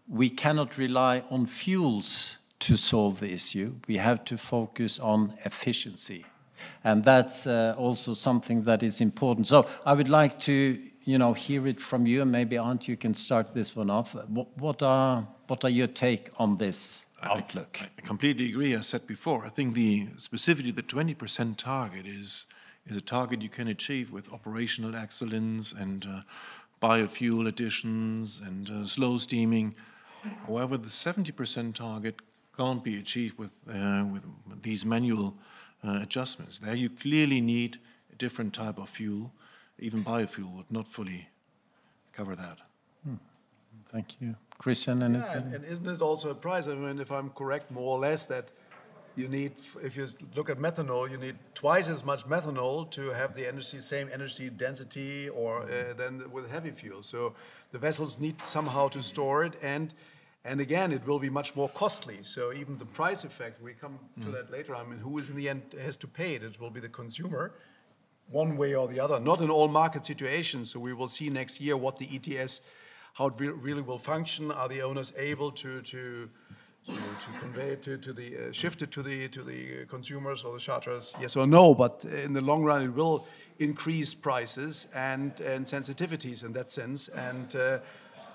we 0.09 0.31
cannot 0.31 0.79
rely 0.79 1.23
on 1.31 1.47
fuels 1.47 2.39
to 2.61 2.77
solve 2.77 3.21
the 3.21 3.33
issue. 3.33 3.75
We 3.89 3.97
have 3.97 4.25
to 4.27 4.39
focus 4.39 4.99
on 4.99 5.35
efficiency. 5.45 6.25
And 6.85 7.05
that's 7.05 7.47
uh, 7.47 7.75
also 7.77 8.15
something 8.15 8.65
that 8.65 8.83
is 8.83 9.01
important. 9.01 9.49
So 9.49 9.67
I 9.85 9.93
would 9.93 10.09
like 10.09 10.39
to, 10.41 10.79
you 11.05 11.19
know, 11.19 11.33
hear 11.33 11.67
it 11.67 11.81
from 11.81 12.07
you, 12.07 12.23
and 12.23 12.31
maybe 12.31 12.59
Arnt, 12.59 12.89
you 12.89 12.97
can 12.97 13.15
start 13.15 13.55
this 13.55 13.77
one 13.77 13.91
off. 13.91 14.15
What, 14.29 14.57
what 14.59 14.83
are 14.83 15.27
what 15.47 15.65
are 15.65 15.71
your 15.71 15.89
take 15.89 16.31
on 16.39 16.57
this 16.57 17.07
outlook? 17.23 17.79
I 17.83 18.01
completely 18.01 18.49
agree. 18.49 18.75
I 18.75 18.81
said 18.81 19.07
before, 19.07 19.45
I 19.45 19.51
think 19.51 19.75
the 19.75 20.09
specifically 20.17 20.71
the 20.71 20.83
20% 20.83 21.57
target 21.57 22.07
is 22.07 22.47
is 22.87 22.97
a 22.97 23.01
target 23.01 23.41
you 23.43 23.49
can 23.49 23.69
achieve 23.69 24.13
with 24.13 24.31
operational 24.33 24.95
excellence 24.95 25.73
and 25.73 26.07
uh, 26.07 26.21
biofuel 26.83 27.49
additions 27.49 28.41
and 28.41 28.69
uh, 28.71 28.85
slow 28.85 29.17
steaming. 29.17 29.75
However, 30.47 30.77
the 30.77 30.89
70% 30.89 31.75
target 31.75 32.17
can't 32.57 32.85
be 32.85 32.99
achieved 32.99 33.39
with, 33.39 33.53
uh, 33.69 34.05
with 34.13 34.23
these 34.63 34.85
manual 34.85 35.35
uh, 35.87 36.01
adjustments. 36.03 36.59
There 36.59 36.75
you 36.75 36.91
clearly 36.91 37.41
need 37.41 37.79
a 38.13 38.17
different 38.17 38.55
type 38.55 38.79
of 38.79 38.89
fuel. 38.89 39.33
Even 39.79 40.05
biofuel 40.05 40.57
would 40.57 40.71
not 40.71 40.89
fully 40.89 41.29
cover 42.13 42.35
that. 42.37 42.59
Hmm. 43.05 43.17
Thank 43.91 44.21
you. 44.21 44.37
Christian, 44.59 45.03
anything? 45.03 45.51
Yeah, 45.51 45.57
and 45.57 45.65
isn't 45.65 45.87
it 45.87 46.01
also 46.01 46.31
a 46.31 46.35
price? 46.35 46.69
I 46.69 46.75
mean, 46.75 47.01
if 47.01 47.11
I'm 47.11 47.31
correct, 47.31 47.71
more 47.71 47.97
or 47.97 47.99
less, 47.99 48.27
that 48.27 48.51
you 49.17 49.29
need, 49.29 49.53
if 49.83 49.97
you 49.97 50.09
look 50.35 50.49
at 50.49 50.59
methanol, 50.59 51.11
you 51.11 51.17
need 51.17 51.37
twice 51.55 51.89
as 51.89 52.05
much 52.05 52.25
methanol 52.27 52.91
to 52.93 53.11
have 53.11 53.35
the 53.35 53.47
energy, 53.47 53.81
same 53.81 54.09
energy 54.13 54.51
density 54.51 55.29
or 55.29 55.63
uh, 55.63 55.95
than 55.95 56.31
with 56.31 56.51
heavy 56.51 56.71
fuel. 56.71 57.03
So 57.03 57.35
the 57.73 57.79
vessels 57.79 58.19
need 58.19 58.41
somehow 58.43 58.89
to 58.89 59.03
store 59.03 59.45
it, 59.45 59.55
and 59.63 59.93
and 60.47 60.61
again, 60.61 60.93
it 60.93 61.07
will 61.07 61.19
be 61.19 61.31
much 61.31 61.57
more 61.57 61.71
costly. 61.71 62.19
So 62.23 62.53
even 62.53 62.77
the 62.77 62.85
price 62.85 63.25
effect, 63.25 63.63
we 63.63 63.73
come 63.73 63.99
to 64.23 64.31
that 64.33 64.51
later. 64.51 64.77
I 64.77 64.85
mean, 64.85 64.99
who 64.99 65.19
is 65.19 65.31
in 65.31 65.37
the 65.37 65.49
end 65.49 65.63
has 65.81 65.97
to 65.99 66.07
pay 66.07 66.35
it? 66.35 66.43
It 66.43 66.61
will 66.61 66.71
be 66.71 66.81
the 66.81 66.89
consumer, 66.91 67.53
one 68.31 68.59
way 68.59 68.75
or 68.75 68.87
the 68.87 69.01
other. 69.01 69.19
Not 69.19 69.41
in 69.41 69.49
all 69.49 69.69
market 69.69 70.05
situations. 70.05 70.71
So 70.71 70.81
we 70.81 70.93
will 70.93 71.09
see 71.09 71.31
next 71.31 71.63
year 71.63 71.79
what 71.79 71.97
the 71.97 72.09
ETS, 72.13 72.61
how 73.15 73.29
it 73.29 73.35
re 73.39 73.49
really 73.49 73.81
will 73.81 73.99
function. 73.99 74.51
Are 74.51 74.69
the 74.69 74.83
owners 74.83 75.15
able 75.17 75.51
to 75.53 75.81
to 75.81 76.29
to, 76.87 76.93
to 76.93 77.39
convey 77.41 77.71
it 77.71 77.83
to, 77.85 77.97
to 77.97 78.13
the 78.13 78.37
uh, 78.37 78.53
shift 78.53 78.83
it 78.83 78.91
to 78.91 79.03
the 79.03 79.29
to 79.29 79.43
the 79.43 79.87
consumers 79.87 80.45
or 80.45 80.53
the 80.53 80.61
charters? 80.61 81.15
Yes 81.19 81.37
or 81.37 81.47
no? 81.47 81.75
But 81.75 82.05
in 82.05 82.35
the 82.35 82.43
long 82.43 82.63
run, 82.65 82.83
it 82.83 82.95
will 82.95 83.27
increase 83.59 84.13
prices 84.13 84.89
and 84.95 85.41
and 85.41 85.65
sensitivities 85.65 86.45
in 86.45 86.53
that 86.53 86.71
sense 86.71 87.09
and. 87.09 87.57
Uh, 87.57 87.79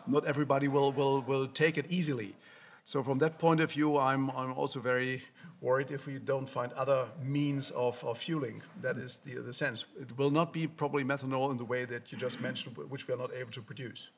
not 0.09 0.25
everybody 0.25 0.67
will, 0.67 0.91
will, 0.91 1.21
will 1.21 1.47
take 1.47 1.77
it 1.77 1.85
easily. 1.89 2.35
So 2.83 3.03
from 3.03 3.19
that 3.19 3.37
point 3.37 3.59
of 3.59 3.71
view, 3.71 3.97
I'm, 3.97 4.31
I'm 4.31 4.53
also 4.53 4.79
very 4.79 5.21
worried 5.61 5.91
if 5.91 6.07
we 6.07 6.17
don't 6.17 6.47
find 6.47 6.71
other 6.73 7.05
means 7.21 7.71
of, 7.71 8.03
of 8.03 8.17
fueling. 8.17 8.63
That 8.81 8.97
is 8.97 9.17
the, 9.17 9.35
the 9.35 9.53
sense. 9.53 9.85
It 10.01 10.17
will 10.17 10.31
not 10.31 10.53
be 10.53 10.67
probably 10.67 11.03
methanol 11.03 11.51
in 11.51 11.57
the 11.57 11.65
way 11.65 11.85
that 11.85 12.11
you 12.11 12.17
just 12.17 12.41
mentioned, 12.41 12.77
which 12.77 13.07
we 13.07 13.13
are 13.13 13.17
not 13.17 13.31
able 13.33 13.51
to 13.51 13.61
produce. 13.61 14.09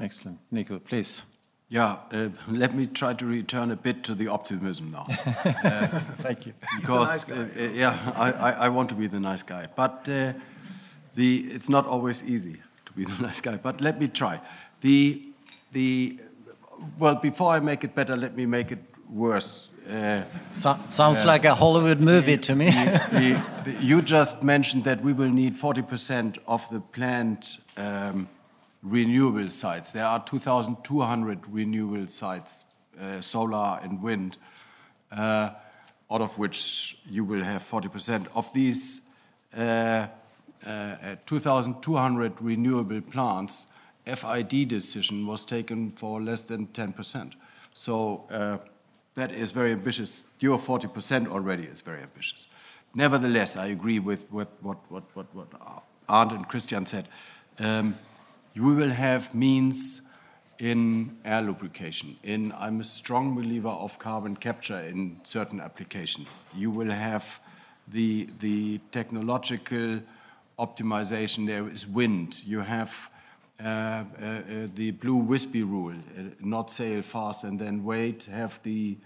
Excellent. 0.00 0.38
Nico, 0.50 0.78
please. 0.78 1.22
Yeah, 1.68 1.96
uh, 2.12 2.28
let 2.48 2.74
me 2.74 2.86
try 2.86 3.14
to 3.14 3.24
return 3.24 3.70
a 3.70 3.76
bit 3.76 4.02
to 4.04 4.14
the 4.14 4.28
optimism 4.28 4.90
now. 4.90 5.06
uh, 5.08 5.86
Thank 6.18 6.46
you. 6.46 6.52
Because, 6.80 7.28
nice 7.28 7.38
uh, 7.38 7.70
yeah, 7.74 8.12
I, 8.14 8.32
I, 8.32 8.50
I, 8.50 8.68
want 8.68 8.90
to 8.90 8.94
be 8.94 9.06
the 9.06 9.20
nice 9.20 9.42
guy. 9.42 9.68
But 9.74 10.06
uh, 10.08 10.34
the, 11.14 11.38
it's 11.38 11.70
not 11.70 11.86
always 11.86 12.22
easy 12.24 12.60
to 12.92 12.98
be 12.98 13.04
the 13.04 13.22
nice 13.26 13.40
guy, 13.40 13.56
but 13.56 13.80
let 13.80 14.00
me 14.00 14.08
try. 14.08 14.40
The, 14.80 15.22
the, 15.72 16.20
well, 16.98 17.16
before 17.16 17.52
I 17.52 17.60
make 17.60 17.84
it 17.84 17.94
better, 17.94 18.16
let 18.16 18.36
me 18.36 18.46
make 18.46 18.72
it 18.72 18.80
worse. 19.08 19.70
Uh, 19.88 20.22
so, 20.52 20.78
sounds 20.88 21.24
uh, 21.24 21.26
like 21.26 21.44
a 21.44 21.54
Hollywood 21.54 22.00
movie 22.00 22.36
the, 22.36 22.42
to 22.42 22.54
me. 22.54 22.70
the, 22.70 23.76
you 23.80 24.00
just 24.00 24.42
mentioned 24.42 24.84
that 24.84 25.02
we 25.02 25.12
will 25.12 25.30
need 25.30 25.54
40% 25.56 26.38
of 26.46 26.68
the 26.70 26.80
planned 26.80 27.56
um, 27.76 28.28
renewable 28.82 29.48
sites. 29.48 29.90
There 29.90 30.04
are 30.04 30.22
2,200 30.24 31.48
renewable 31.48 32.06
sites, 32.06 32.64
uh, 33.00 33.20
solar 33.20 33.80
and 33.82 34.02
wind, 34.02 34.38
uh, 35.10 35.50
out 36.10 36.20
of 36.20 36.38
which 36.38 36.98
you 37.10 37.24
will 37.24 37.42
have 37.42 37.62
40%. 37.62 38.28
Of 38.36 38.52
these 38.52 39.08
uh, 39.56 40.06
2,200 40.64 42.40
renewable 42.40 43.00
plants, 43.00 43.66
FID 44.06 44.68
decision 44.68 45.26
was 45.26 45.44
taken 45.44 45.92
for 45.92 46.20
less 46.20 46.42
than 46.42 46.66
10%. 46.68 47.32
So 47.74 48.24
uh, 48.30 48.58
that 49.14 49.32
is 49.32 49.52
very 49.52 49.72
ambitious. 49.72 50.24
Your 50.40 50.58
40% 50.58 51.28
already 51.28 51.64
is 51.64 51.80
very 51.80 52.02
ambitious. 52.02 52.46
Nevertheless, 52.94 53.56
I 53.56 53.66
agree 53.66 53.98
with, 53.98 54.30
what, 54.30 54.48
what, 54.60 54.78
what, 54.88 55.04
what 55.14 55.48
Arnt 56.08 56.32
and 56.32 56.48
Christian 56.48 56.86
said. 56.86 57.08
Um, 57.58 57.98
we 58.54 58.74
will 58.74 58.90
have 58.90 59.34
means 59.34 60.02
in 60.58 61.16
air 61.24 61.40
lubrication. 61.40 62.16
In 62.22 62.52
I'm 62.52 62.80
a 62.80 62.84
strong 62.84 63.34
believer 63.34 63.68
of 63.68 63.98
carbon 63.98 64.36
capture 64.36 64.78
in 64.78 65.20
certain 65.24 65.60
applications. 65.60 66.46
You 66.56 66.70
will 66.70 66.90
have 66.90 67.40
the 67.88 68.28
the 68.38 68.78
technological 68.90 70.00
optimization, 70.62 71.46
there 71.46 71.68
is 71.68 71.86
wind. 71.86 72.42
You 72.46 72.60
have 72.60 73.10
uh, 73.60 73.64
uh, 73.64 74.24
uh, 74.24 74.42
the 74.74 74.90
blue 74.92 75.16
wispy 75.16 75.62
rule, 75.62 75.94
uh, 75.94 76.22
not 76.40 76.72
sail 76.72 77.02
fast 77.02 77.44
and 77.44 77.58
then 77.58 77.84
wait, 77.84 78.24
have 78.24 78.60
the 78.62 78.96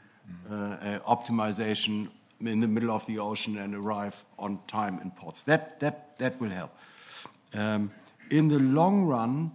uh, 0.50 0.54
uh, 0.54 0.98
optimization 1.00 2.08
in 2.40 2.60
the 2.60 2.68
middle 2.68 2.90
of 2.90 3.04
the 3.06 3.18
ocean 3.18 3.58
and 3.58 3.74
arrive 3.74 4.24
on 4.38 4.58
time 4.66 4.98
in 5.02 5.10
ports. 5.10 5.42
That, 5.42 5.80
that, 5.80 6.18
that 6.18 6.40
will 6.40 6.50
help. 6.50 6.70
Um, 7.54 7.90
in 8.30 8.48
the 8.48 8.58
long 8.58 9.04
run, 9.04 9.52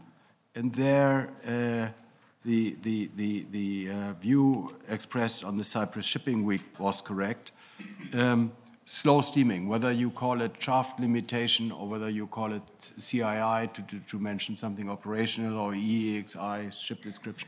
and 0.55 0.73
there 0.73 1.31
the, 2.43 2.75
the, 2.81 3.09
the, 3.15 3.45
the 3.51 3.89
view 4.19 4.75
expressed 4.89 5.43
on 5.43 5.57
the 5.57 5.63
Cyprus 5.63 6.05
Shipping 6.05 6.45
Week 6.45 6.61
was 6.79 7.01
correct. 7.01 7.51
Um, 8.13 8.51
slow 8.85 9.21
steaming, 9.21 9.67
whether 9.67 9.91
you 9.91 10.09
call 10.09 10.41
it 10.41 10.51
shaft 10.59 10.99
limitation 10.99 11.71
or 11.71 11.87
whether 11.87 12.09
you 12.09 12.27
call 12.27 12.53
it 12.53 12.61
CII 12.99 13.71
to, 13.73 13.81
to, 13.83 13.99
to, 13.99 14.19
mention 14.19 14.57
something 14.57 14.89
operational 14.89 15.57
or 15.59 15.73
EEXI, 15.73 16.73
ship 16.73 17.01
description, 17.01 17.47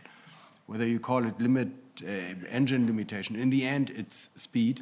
whether 0.68 0.86
you 0.88 1.00
call 1.00 1.26
it 1.26 1.40
limit 1.40 1.70
uh, 2.04 2.08
engine 2.50 2.88
limitation. 2.88 3.36
In 3.36 3.50
the 3.50 3.66
end, 3.66 3.92
it's 3.96 4.30
speed 4.36 4.82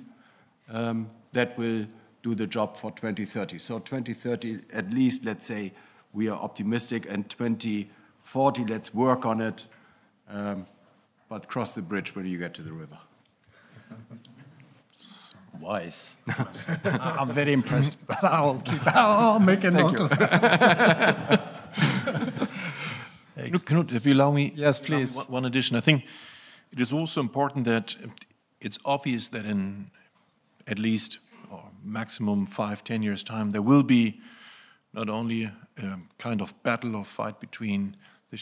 um, 0.69 1.09
that 1.31 1.57
will 1.57 1.85
do 2.21 2.35
the 2.35 2.47
job 2.47 2.77
for 2.77 2.91
2030. 2.91 3.57
So 3.57 3.79
2030, 3.79 4.59
at 4.73 4.93
least, 4.93 5.25
let's 5.25 5.45
say, 5.45 5.73
we 6.13 6.27
are 6.27 6.37
optimistic, 6.37 7.05
and 7.09 7.29
2040, 7.29 8.65
let's 8.65 8.93
work 8.93 9.25
on 9.25 9.41
it, 9.41 9.65
um, 10.29 10.67
but 11.29 11.47
cross 11.47 11.71
the 11.71 11.81
bridge 11.81 12.15
when 12.15 12.25
you 12.25 12.37
get 12.37 12.53
to 12.55 12.61
the 12.61 12.73
river. 12.73 12.97
wise. 15.61 16.15
I'm 16.85 17.29
very 17.29 17.53
impressed, 17.53 18.05
but 18.07 18.23
I'll 18.23 18.59
keep. 18.59 18.81
I'll 18.87 19.39
make 19.39 19.63
a 19.63 19.71
note 19.71 19.99
of 19.99 20.11
it. 20.11 20.19
Knut, 23.37 23.91
if 23.93 24.05
you 24.05 24.13
allow 24.13 24.31
me, 24.31 24.53
yes, 24.55 24.79
please. 24.79 25.17
One 25.27 25.45
addition. 25.45 25.77
I 25.77 25.81
think 25.81 26.05
it 26.71 26.79
is 26.79 26.93
also 26.93 27.21
important 27.21 27.65
that 27.65 27.95
it's 28.59 28.79
obvious 28.85 29.29
that 29.29 29.45
in 29.45 29.91
at 30.67 30.79
least 30.79 31.19
or 31.51 31.63
maximum 31.83 32.45
five, 32.45 32.83
ten 32.83 33.01
years 33.01 33.23
time, 33.23 33.51
there 33.51 33.61
will 33.61 33.83
be 33.83 34.21
not 34.93 35.09
only 35.09 35.43
a 35.43 35.99
kind 36.17 36.41
of 36.41 36.61
battle 36.63 36.95
or 36.95 37.05
fight 37.05 37.39
between 37.39 37.95
the 38.29 38.37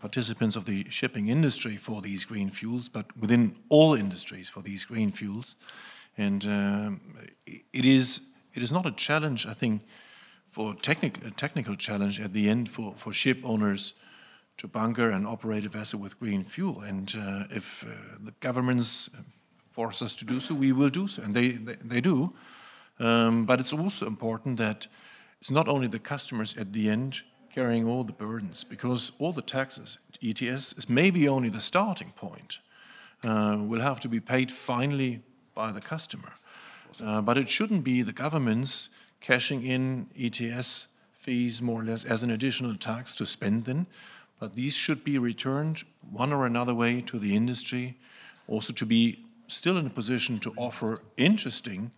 participants 0.00 0.56
of 0.56 0.64
the 0.64 0.86
shipping 0.88 1.28
industry 1.28 1.76
for 1.76 2.00
these 2.00 2.24
green 2.24 2.50
fuels, 2.50 2.88
but 2.88 3.14
within 3.16 3.56
all 3.68 3.94
industries 3.94 4.48
for 4.48 4.62
these 4.62 4.84
green 4.84 5.12
fuels. 5.12 5.56
And 6.20 6.44
um, 6.44 7.00
it 7.46 7.84
is 7.86 8.20
it 8.52 8.62
is 8.62 8.70
not 8.70 8.86
a 8.86 8.92
challenge, 8.92 9.46
I 9.46 9.54
think, 9.54 9.82
for 10.50 10.74
technical 10.74 11.26
a 11.26 11.30
technical 11.30 11.76
challenge 11.76 12.20
at 12.20 12.32
the 12.32 12.50
end 12.50 12.68
for, 12.68 12.94
for 12.94 13.12
ship 13.12 13.38
owners 13.42 13.94
to 14.56 14.68
bunker 14.68 15.10
and 15.10 15.26
operate 15.26 15.64
a 15.64 15.68
vessel 15.68 15.98
with 16.00 16.20
green 16.20 16.44
fuel. 16.44 16.82
And 16.82 17.14
uh, 17.16 17.56
if 17.56 17.84
uh, 17.84 17.88
the 18.24 18.34
governments 18.40 19.08
force 19.68 20.02
us 20.02 20.16
to 20.16 20.26
do 20.26 20.40
so, 20.40 20.54
we 20.54 20.72
will 20.72 20.90
do 20.90 21.08
so, 21.08 21.22
and 21.22 21.34
they 21.34 21.48
they, 21.48 21.76
they 21.82 22.00
do. 22.00 22.34
Um, 22.98 23.46
but 23.46 23.58
it's 23.58 23.72
also 23.72 24.06
important 24.06 24.58
that 24.58 24.88
it's 25.40 25.50
not 25.50 25.68
only 25.68 25.88
the 25.88 25.98
customers 25.98 26.54
at 26.56 26.72
the 26.72 26.90
end 26.90 27.22
carrying 27.54 27.88
all 27.88 28.04
the 28.04 28.12
burdens, 28.12 28.64
because 28.64 29.12
all 29.18 29.32
the 29.32 29.42
taxes, 29.42 29.98
ETS 30.22 30.74
is 30.74 30.88
maybe 30.88 31.28
only 31.28 31.48
the 31.48 31.60
starting 31.60 32.12
point. 32.14 32.60
Uh, 33.24 33.56
will 33.68 33.80
have 33.82 34.00
to 34.00 34.08
be 34.08 34.20
paid 34.20 34.50
finally 34.50 35.20
by 35.60 35.70
the 35.72 35.80
customer. 35.80 36.32
Uh, 37.04 37.20
but 37.20 37.36
it 37.36 37.46
shouldn't 37.46 37.84
be 37.84 38.00
the 38.00 38.14
governments 38.14 38.88
cashing 39.20 39.62
in 39.62 40.06
ETS 40.18 40.88
fees 41.12 41.60
more 41.60 41.82
or 41.82 41.84
less 41.84 42.02
as 42.02 42.22
an 42.22 42.30
additional 42.30 42.74
tax 42.74 43.14
to 43.14 43.26
spend 43.26 43.66
them, 43.66 43.86
but 44.38 44.54
these 44.54 44.72
should 44.74 45.04
be 45.04 45.18
returned 45.18 45.84
one 46.10 46.32
or 46.32 46.46
another 46.46 46.74
way 46.74 47.02
to 47.02 47.18
the 47.18 47.36
industry, 47.36 47.94
also 48.48 48.72
to 48.72 48.86
be 48.86 49.18
still 49.48 49.76
in 49.76 49.86
a 49.86 49.90
position 49.90 50.38
to 50.38 50.50
offer 50.56 51.02
interesting 51.18 51.90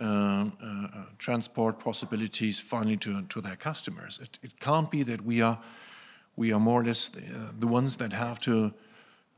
uh, 0.00 0.44
uh, 0.62 0.86
transport 1.18 1.80
possibilities 1.80 2.60
finally 2.60 2.96
to, 2.96 3.22
to 3.22 3.40
their 3.40 3.56
customers. 3.56 4.20
It, 4.22 4.38
it, 4.40 4.60
can't 4.60 4.88
be 4.88 5.02
that 5.02 5.20
we 5.22 5.42
are, 5.42 5.58
we 6.36 6.52
are 6.52 6.60
more 6.60 6.82
or 6.82 6.84
less 6.84 7.08
the, 7.08 7.22
uh, 7.22 7.50
the 7.58 7.66
ones 7.66 7.96
that 7.96 8.12
have 8.12 8.38
to 8.40 8.72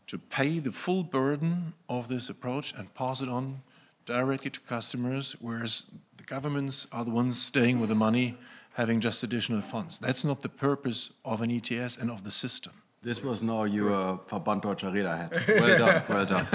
to 0.07 0.19
pay 0.19 0.59
the 0.59 0.73
full 0.73 1.03
burden 1.03 1.75
of 1.89 2.09
this 2.09 2.29
approach 2.29 2.73
and 2.75 2.95
pass 2.95 3.21
it 3.21 3.29
on 3.29 3.63
directly 4.05 4.51
to 4.51 4.61
customers, 4.61 5.37
whereas 5.41 5.87
the 6.17 6.25
governments 6.25 6.87
are 6.93 7.05
the 7.05 7.11
ones 7.11 7.41
staying 7.41 7.81
with 7.81 7.89
the 7.89 7.95
money, 7.95 8.37
having 8.75 9.01
just 9.01 9.23
additional 9.23 9.61
funds. 9.61 9.99
That's 9.99 10.25
not 10.25 10.43
the 10.43 10.49
purpose 10.49 11.11
of 11.25 11.43
an 11.43 11.51
ETS 11.51 11.97
and 11.97 12.11
of 12.11 12.23
the 12.23 12.31
system. 12.31 12.73
This 13.03 13.23
was 13.23 13.43
now 13.43 13.65
your 13.65 13.93
uh, 13.93 14.17
Verband 14.27 14.63
Deutscher 14.63 14.91
Reeder 14.91 15.15
hat. 15.17 15.33
Well 15.49 15.79
done, 15.79 16.03
well 16.09 16.27
done. 16.27 16.47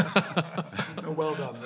No, 1.01 1.11
well 1.11 1.35
done. 1.35 1.57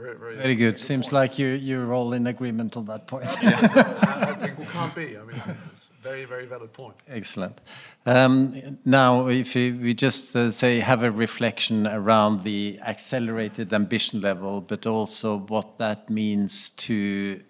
Very, 0.00 0.16
very, 0.16 0.36
Very 0.36 0.54
good. 0.54 0.78
Seems 0.78 1.12
like 1.12 1.38
you, 1.38 1.48
you're 1.48 1.92
all 1.92 2.14
in 2.14 2.26
agreement 2.26 2.76
on 2.76 2.86
that 2.86 3.06
point. 3.06 3.26
I 3.26 4.34
think 4.34 4.54
who 4.54 4.64
can't 4.64 4.94
be? 4.94 5.18
I 5.18 5.22
mean, 5.24 5.36
it's 5.70 5.90
a 5.98 6.02
very, 6.02 6.24
very 6.24 6.46
valid 6.46 6.72
point. 6.72 6.94
Excellent. 7.06 7.60
Um, 8.06 8.78
now, 8.86 9.28
if 9.28 9.54
we 9.54 9.72
we 9.72 9.92
just 9.92 10.34
uh, 10.34 10.50
say 10.50 10.80
have 10.80 11.02
a 11.02 11.10
reflection 11.10 11.86
around 11.86 12.44
the 12.44 12.78
accelerated 12.86 13.74
ambition 13.74 14.22
level, 14.22 14.62
but 14.62 14.86
also 14.86 15.38
what 15.38 15.76
that 15.76 16.08
means 16.08 16.70
to, 16.70 17.42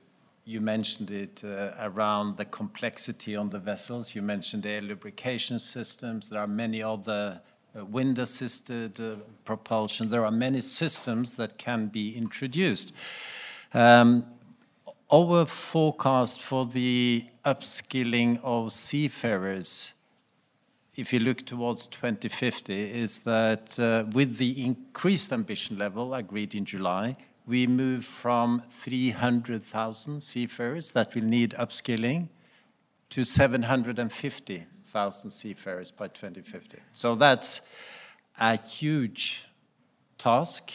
you 0.45 0.61
mentioned 0.61 1.13
it 1.13 1.43
uh, 1.45 1.73
around 1.79 2.37
the 2.37 2.47
complexity 2.47 3.37
on 3.37 3.51
the 3.51 3.61
vessels. 3.61 4.15
You 4.17 4.23
mentioned 4.23 4.67
air 4.67 4.81
lubrication 4.81 5.61
systems. 5.61 6.29
There 6.29 6.41
are 6.41 6.49
many 6.49 6.83
other 6.83 7.41
wind-assisted 7.75 9.01
uh, 9.01 9.17
propulsion. 9.45 10.11
There 10.11 10.25
are 10.25 10.33
many 10.33 10.61
systems 10.61 11.37
that 11.37 11.59
can 11.59 11.87
be 11.87 12.17
introduced. 12.17 12.93
Um, 13.73 14.27
our 15.13 15.47
forecast 15.47 16.41
for 16.41 16.67
the 16.67 17.25
upskilling 17.45 18.41
of 18.43 18.73
seafarers, 18.73 19.95
if 20.95 21.13
you 21.13 21.21
look 21.21 21.47
towards 21.47 21.87
2050, 21.87 22.75
is 22.75 23.21
that 23.21 23.79
uh, 23.79 24.05
with 24.13 24.37
the 24.39 24.65
increased 24.65 25.33
ambition 25.33 25.79
level 25.79 26.15
agreed 26.15 26.55
in 26.55 26.65
July, 26.65 27.17
we 27.47 27.67
move 27.67 28.05
from 28.05 28.63
300,000 28.71 30.21
seafarers 30.21 30.93
that 30.93 31.15
will 31.15 31.25
need 31.25 31.51
upskilling 31.59 32.29
to 33.11 33.25
750,000 34.91 35.31
seafarers 35.31 35.91
by 35.91 36.09
2050. 36.09 36.79
So 36.93 37.15
that's 37.15 37.69
a 38.39 38.57
huge 38.57 39.47
task, 40.19 40.73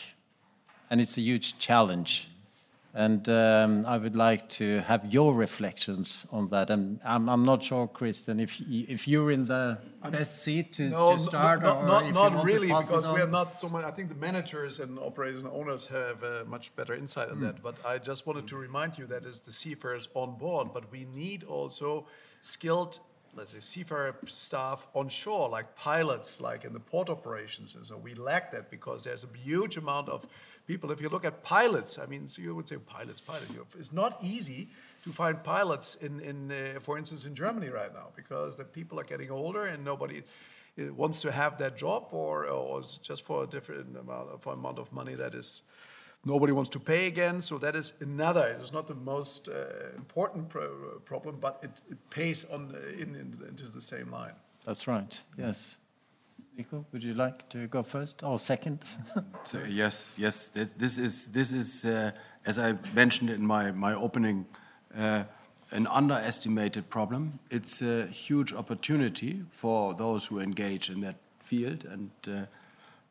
and 0.89 1.01
it's 1.01 1.17
a 1.17 1.21
huge 1.21 1.59
challenge. 1.59 2.29
And 2.93 3.27
um, 3.27 3.85
I 3.85 3.97
would 3.97 4.15
like 4.15 4.47
to 4.51 4.79
have 4.87 5.13
your 5.13 5.33
reflections 5.33 6.25
on 6.31 6.47
that. 6.51 6.69
And 6.69 7.01
I'm, 7.03 7.27
I'm 7.27 7.43
not 7.43 7.61
sure, 7.61 7.89
Christian, 7.89 8.39
if 8.39 8.61
if 8.69 9.05
you're 9.05 9.31
in 9.31 9.47
the 9.47 9.79
best 10.09 10.43
seat 10.43 10.71
to, 10.73 10.89
to 10.91 11.19
start, 11.19 11.61
not, 11.61 11.77
or 11.79 11.85
not, 11.85 12.13
not 12.13 12.45
really, 12.45 12.67
because 12.67 13.05
we 13.05 13.19
are 13.19 13.27
not 13.27 13.53
so 13.53 13.67
much. 13.67 13.83
I 13.83 13.91
think 13.91 14.07
the 14.07 14.15
managers 14.15 14.79
and 14.79 14.97
operators 14.97 15.43
and 15.43 15.51
owners 15.51 15.87
have 15.87 16.23
uh, 16.23 16.45
much 16.47 16.73
better 16.77 16.95
insight 16.95 17.27
on 17.29 17.41
that. 17.41 17.61
But 17.61 17.75
I 17.85 17.97
just 17.97 18.25
wanted 18.25 18.47
to 18.47 18.55
remind 18.55 18.97
you 18.97 19.05
that 19.07 19.25
is 19.25 19.41
the 19.41 19.51
seafarers 19.51 20.07
on 20.13 20.37
board, 20.37 20.69
but 20.73 20.89
we 20.89 21.03
need 21.03 21.43
also 21.43 22.07
skilled, 22.39 22.99
let's 23.35 23.51
say, 23.51 23.59
seafarer 23.59 24.15
staff 24.25 24.87
on 24.93 25.09
shore, 25.09 25.49
like 25.49 25.75
pilots, 25.75 26.39
like 26.39 26.63
in 26.63 26.73
the 26.73 26.79
port 26.79 27.09
operations. 27.09 27.75
And 27.75 27.85
so 27.85 27.97
we 27.97 28.13
lack 28.13 28.51
that 28.51 28.69
because 28.69 29.03
there's 29.03 29.23
a 29.23 29.37
huge 29.37 29.77
amount 29.77 30.09
of 30.09 30.25
people. 30.67 30.91
If 30.91 31.01
you 31.01 31.09
look 31.09 31.25
at 31.25 31.43
pilots, 31.43 31.99
I 31.99 32.05
mean, 32.05 32.27
so 32.27 32.41
you 32.41 32.55
would 32.55 32.67
say 32.67 32.77
pilots, 32.77 33.21
pilots. 33.21 33.51
It's 33.77 33.93
not 33.93 34.17
easy 34.23 34.69
to 35.03 35.11
find 35.11 35.43
pilots 35.43 35.95
in, 35.95 36.19
in 36.19 36.51
uh, 36.51 36.79
for 36.79 36.97
instance, 36.97 37.25
in 37.25 37.35
Germany 37.35 37.69
right 37.69 37.93
now 37.93 38.07
because 38.15 38.55
the 38.55 38.65
people 38.65 38.99
are 38.99 39.03
getting 39.03 39.29
older 39.29 39.65
and 39.65 39.83
nobody 39.85 40.23
uh, 40.79 40.93
wants 40.93 41.21
to 41.21 41.31
have 41.31 41.57
that 41.57 41.77
job 41.77 42.07
or, 42.11 42.45
or 42.47 42.81
just 42.81 43.23
for 43.23 43.43
a 43.43 43.47
different 43.47 43.95
amount, 43.95 44.41
for 44.41 44.53
amount 44.53 44.79
of 44.79 44.91
money 44.91 45.13
that 45.15 45.35
is 45.35 45.61
nobody 46.25 46.51
wants 46.51 46.69
to 46.71 46.79
pay 46.79 47.07
again. 47.07 47.41
So 47.41 47.57
that 47.59 47.75
is 47.75 47.93
another. 48.01 48.47
It 48.47 48.61
is 48.61 48.73
not 48.73 48.87
the 48.87 48.95
most 48.95 49.47
uh, 49.47 49.95
important 49.95 50.49
pro- 50.49 50.99
problem, 51.05 51.37
but 51.39 51.59
it, 51.63 51.81
it 51.89 52.09
pays 52.09 52.45
on 52.45 52.75
uh, 52.75 53.01
in, 53.01 53.15
in, 53.15 53.37
into 53.47 53.69
the 53.69 53.81
same 53.81 54.11
line. 54.11 54.33
That's 54.65 54.87
right. 54.87 55.23
Yes. 55.37 55.77
Nico, 56.57 56.85
would 56.91 57.03
you 57.03 57.13
like 57.13 57.47
to 57.49 57.67
go 57.67 57.83
first 57.83 58.23
or 58.23 58.39
second? 58.39 58.79
So, 59.43 59.59
yes, 59.69 60.15
yes, 60.17 60.47
this, 60.47 60.71
this 60.71 60.97
is, 60.97 61.27
this 61.27 61.51
is 61.51 61.85
uh, 61.85 62.11
as 62.45 62.59
I 62.59 62.75
mentioned 62.93 63.29
in 63.29 63.45
my, 63.45 63.71
my 63.71 63.93
opening, 63.93 64.45
uh, 64.97 65.23
an 65.71 65.87
underestimated 65.87 66.89
problem. 66.89 67.39
It's 67.49 67.81
a 67.81 68.05
huge 68.07 68.53
opportunity 68.53 69.43
for 69.49 69.93
those 69.93 70.27
who 70.27 70.39
engage 70.39 70.89
in 70.89 71.01
that 71.01 71.15
field. 71.39 71.85
And 71.85 72.11
uh, 72.27 72.45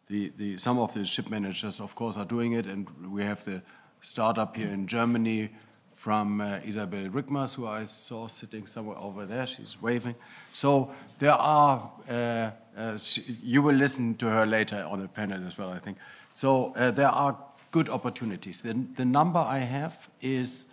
the, 0.09 0.33
the, 0.37 0.57
some 0.57 0.79
of 0.79 0.95
the 0.95 1.05
ship 1.05 1.29
managers, 1.31 1.81
of 1.81 1.95
course, 1.95 2.17
are 2.17 2.25
doing 2.25 2.53
it. 2.53 2.67
And 2.67 2.89
we 3.13 3.23
have 3.23 3.45
the 3.45 3.63
startup 4.01 4.57
here 4.57 4.69
in 4.69 4.87
Germany 4.87 5.51
from 5.93 6.41
uh, 6.41 6.61
Isabel 6.65 7.09
Rickmers, 7.09 7.55
who 7.55 7.67
I 7.67 7.85
saw 7.87 8.29
sitting 8.29 8.67
somewhere 8.67 8.99
over 8.99 9.25
there. 9.25 9.47
She's 9.47 9.81
waving. 9.81 10.17
So 10.53 10.91
there 11.19 11.33
are, 11.33 11.91
uh, 12.09 12.51
uh, 12.77 12.97
sh 12.99 13.21
you 13.43 13.63
will 13.63 13.75
listen 13.75 14.15
to 14.17 14.27
her 14.27 14.45
later 14.45 14.85
on 14.87 15.01
a 15.01 15.09
panel 15.09 15.43
as 15.47 15.57
well, 15.57 15.71
I 15.71 15.79
think. 15.79 15.97
So 16.33 16.75
uh, 16.77 16.91
there 16.91 17.09
are 17.09 17.39
good 17.71 17.89
opportunities. 17.89 18.61
The, 18.61 18.75
the 18.97 19.07
number 19.07 19.39
I 19.39 19.61
have 19.61 20.11
is 20.21 20.67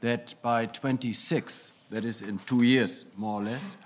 that 0.00 0.34
by 0.40 0.64
26, 0.66 1.72
that 1.90 2.04
is 2.04 2.22
in 2.22 2.38
two 2.46 2.62
years 2.62 3.04
more 3.16 3.40
or 3.40 3.44
less, 3.44 3.76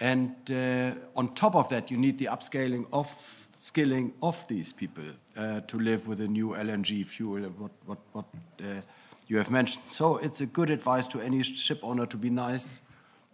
And 0.00 0.34
uh, 0.50 0.94
on 1.14 1.34
top 1.34 1.54
of 1.54 1.68
that, 1.68 1.90
you 1.90 1.98
need 1.98 2.18
the 2.18 2.26
upscaling 2.26 2.86
of 2.92 3.46
skilling 3.58 4.14
of 4.22 4.48
these 4.48 4.72
people 4.72 5.04
uh, 5.36 5.60
to 5.60 5.78
live 5.78 6.08
with 6.08 6.18
the 6.18 6.28
new 6.28 6.50
LNG 6.50 7.04
fuel, 7.04 7.42
what, 7.42 7.70
what, 7.84 7.98
what 8.12 8.24
uh, 8.62 8.80
you 9.26 9.36
have 9.36 9.50
mentioned. 9.50 9.84
So 9.88 10.16
it's 10.16 10.40
a 10.40 10.46
good 10.46 10.70
advice 10.70 11.06
to 11.08 11.20
any 11.20 11.42
ship 11.42 11.80
owner 11.82 12.06
to 12.06 12.16
be 12.16 12.30
nice 12.30 12.80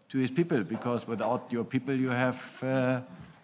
to 0.09 0.19
his 0.19 0.31
people, 0.31 0.63
because 0.65 1.09
without 1.09 1.51
your 1.51 1.65
people, 1.65 1.95
you 1.95 2.11
have 2.11 2.63
uh, 2.63 3.01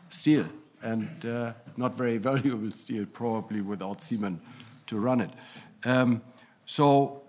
steel, 0.09 0.45
and 0.83 1.25
uh, 1.25 1.53
not 1.77 1.97
very 1.97 2.19
valuable 2.31 2.71
steel, 2.71 3.07
probably 3.07 3.61
without 3.61 4.03
seamen 4.03 4.41
to 4.87 4.99
run 4.99 5.21
it. 5.21 5.31
Um, 5.85 6.23
so 6.65 7.23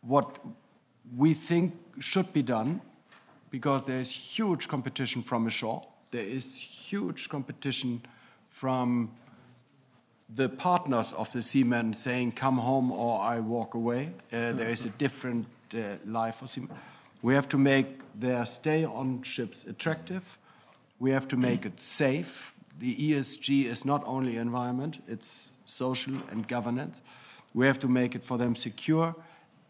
what 0.00 0.38
we 1.16 1.34
think 1.34 1.74
should 2.00 2.32
be 2.32 2.42
done 2.42 2.80
because 3.50 3.84
there 3.84 4.00
is 4.00 4.10
huge 4.10 4.66
competition 4.66 5.22
from 5.22 5.46
ashore. 5.46 5.86
There 6.10 6.26
is 6.26 6.56
huge 6.56 7.28
competition 7.28 8.02
from 8.48 9.12
the 10.34 10.48
partners 10.48 11.12
of 11.12 11.30
the 11.32 11.40
seamen 11.42 11.94
saying, 11.94 12.32
"Come 12.32 12.58
home 12.58 12.90
or 12.90 13.20
I 13.20 13.40
walk 13.40 13.74
away." 13.74 14.10
Uh, 14.32 14.52
there 14.52 14.70
is 14.70 14.84
a 14.84 14.90
different 14.90 15.46
uh, 15.72 15.78
life 16.04 16.36
for 16.36 16.48
seamen. 16.48 16.70
We 17.24 17.32
have 17.32 17.48
to 17.48 17.56
make 17.58 18.00
their 18.14 18.44
stay 18.44 18.84
on 18.84 19.22
ships 19.22 19.64
attractive. 19.64 20.38
We 20.98 21.12
have 21.12 21.26
to 21.28 21.38
make 21.38 21.64
it 21.64 21.80
safe. 21.80 22.52
The 22.78 22.94
ESG 22.94 23.64
is 23.64 23.86
not 23.86 24.02
only 24.04 24.36
environment; 24.36 24.98
it's 25.08 25.56
social 25.64 26.16
and 26.30 26.46
governance. 26.46 27.00
We 27.54 27.64
have 27.64 27.80
to 27.80 27.88
make 27.88 28.14
it 28.14 28.24
for 28.24 28.36
them 28.36 28.54
secure, 28.54 29.16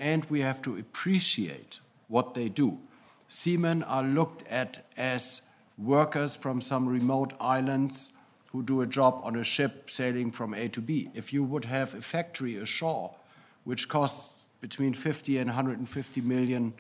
and 0.01 0.25
we 0.25 0.41
have 0.41 0.63
to 0.63 0.77
appreciate 0.77 1.79
what 2.09 2.35
they 2.35 2.49
do. 2.49 2.81
Seamen 3.29 3.85
are 3.85 4.03
looked 4.03 4.43
at 4.49 4.85
as 4.97 5.43
workers 5.79 6.35
from 6.35 6.61
some 6.61 6.89
remote 6.89 7.35
islands 7.39 8.15
who 8.51 8.65
do 8.65 8.81
a 8.81 8.87
job 8.87 9.21
on 9.23 9.37
a 9.37 9.45
ship 9.45 9.91
sailing 9.91 10.33
from 10.33 10.55
A 10.55 10.67
to 10.71 10.81
B. 10.81 11.09
If 11.15 11.33
you 11.33 11.45
would 11.45 11.67
have 11.67 11.95
a 11.95 12.03
factory 12.03 12.57
ashore, 12.57 13.15
which 13.63 13.89
costs 13.89 14.47
between 14.61 14.93
50 14.93 15.39
and 15.39 15.51
150 15.51 16.21
million 16.23 16.75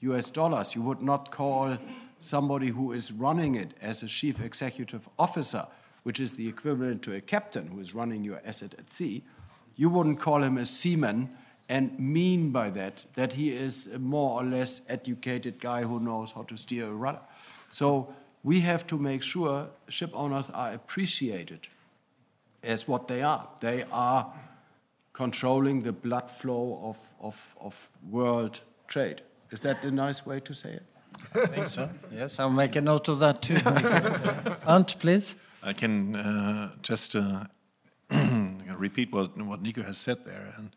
US 0.00 0.30
dollars, 0.30 0.74
you 0.74 0.82
would 0.82 1.02
not 1.02 1.30
call 1.30 1.78
somebody 2.18 2.68
who 2.68 2.92
is 2.92 3.12
running 3.12 3.54
it 3.54 3.74
as 3.80 4.02
a 4.02 4.06
chief 4.06 4.40
executive 4.42 5.08
officer, 5.18 5.66
which 6.02 6.20
is 6.20 6.36
the 6.36 6.48
equivalent 6.48 7.02
to 7.02 7.14
a 7.14 7.20
captain 7.20 7.68
who 7.68 7.80
is 7.80 7.94
running 7.94 8.24
your 8.24 8.40
asset 8.44 8.74
at 8.78 8.92
sea. 8.92 9.24
You 9.76 9.90
wouldn't 9.90 10.20
call 10.20 10.42
him 10.42 10.56
a 10.56 10.64
seaman 10.64 11.30
and 11.68 11.98
mean 11.98 12.50
by 12.50 12.70
that 12.70 13.04
that 13.14 13.34
he 13.34 13.50
is 13.50 13.86
a 13.86 13.98
more 13.98 14.40
or 14.40 14.44
less 14.44 14.82
educated 14.88 15.60
guy 15.60 15.82
who 15.82 16.00
knows 16.00 16.32
how 16.32 16.42
to 16.44 16.56
steer 16.56 16.86
a 16.86 16.94
rudder. 16.94 17.20
So 17.68 18.14
we 18.42 18.60
have 18.60 18.86
to 18.86 18.98
make 18.98 19.22
sure 19.22 19.68
ship 19.88 20.10
owners 20.14 20.50
are 20.50 20.72
appreciated 20.72 21.66
as 22.62 22.86
what 22.86 23.08
they 23.08 23.22
are. 23.22 23.48
They 23.60 23.84
are 23.90 24.32
controlling 25.12 25.82
the 25.82 25.92
blood 25.92 26.30
flow 26.30 26.78
of, 26.82 26.98
of, 27.20 27.56
of 27.60 27.88
world 28.08 28.60
trade. 28.86 29.22
Is 29.50 29.60
that 29.60 29.84
a 29.84 29.90
nice 29.90 30.26
way 30.26 30.40
to 30.40 30.54
say 30.54 30.70
it? 30.70 30.82
I 31.34 31.46
think 31.46 31.66
so. 31.66 31.88
Yes, 32.12 32.38
I'll 32.40 32.50
make 32.50 32.76
a 32.76 32.80
note 32.80 33.08
of 33.08 33.18
that 33.20 33.42
too. 33.42 33.58
Arnt, 34.66 34.98
please. 34.98 35.34
I 35.62 35.72
can 35.72 36.16
uh, 36.16 36.70
just 36.82 37.16
uh, 37.16 37.44
repeat 38.76 39.12
what, 39.12 39.36
what 39.36 39.62
Nico 39.62 39.82
has 39.82 39.98
said 39.98 40.24
there. 40.24 40.52
And 40.56 40.70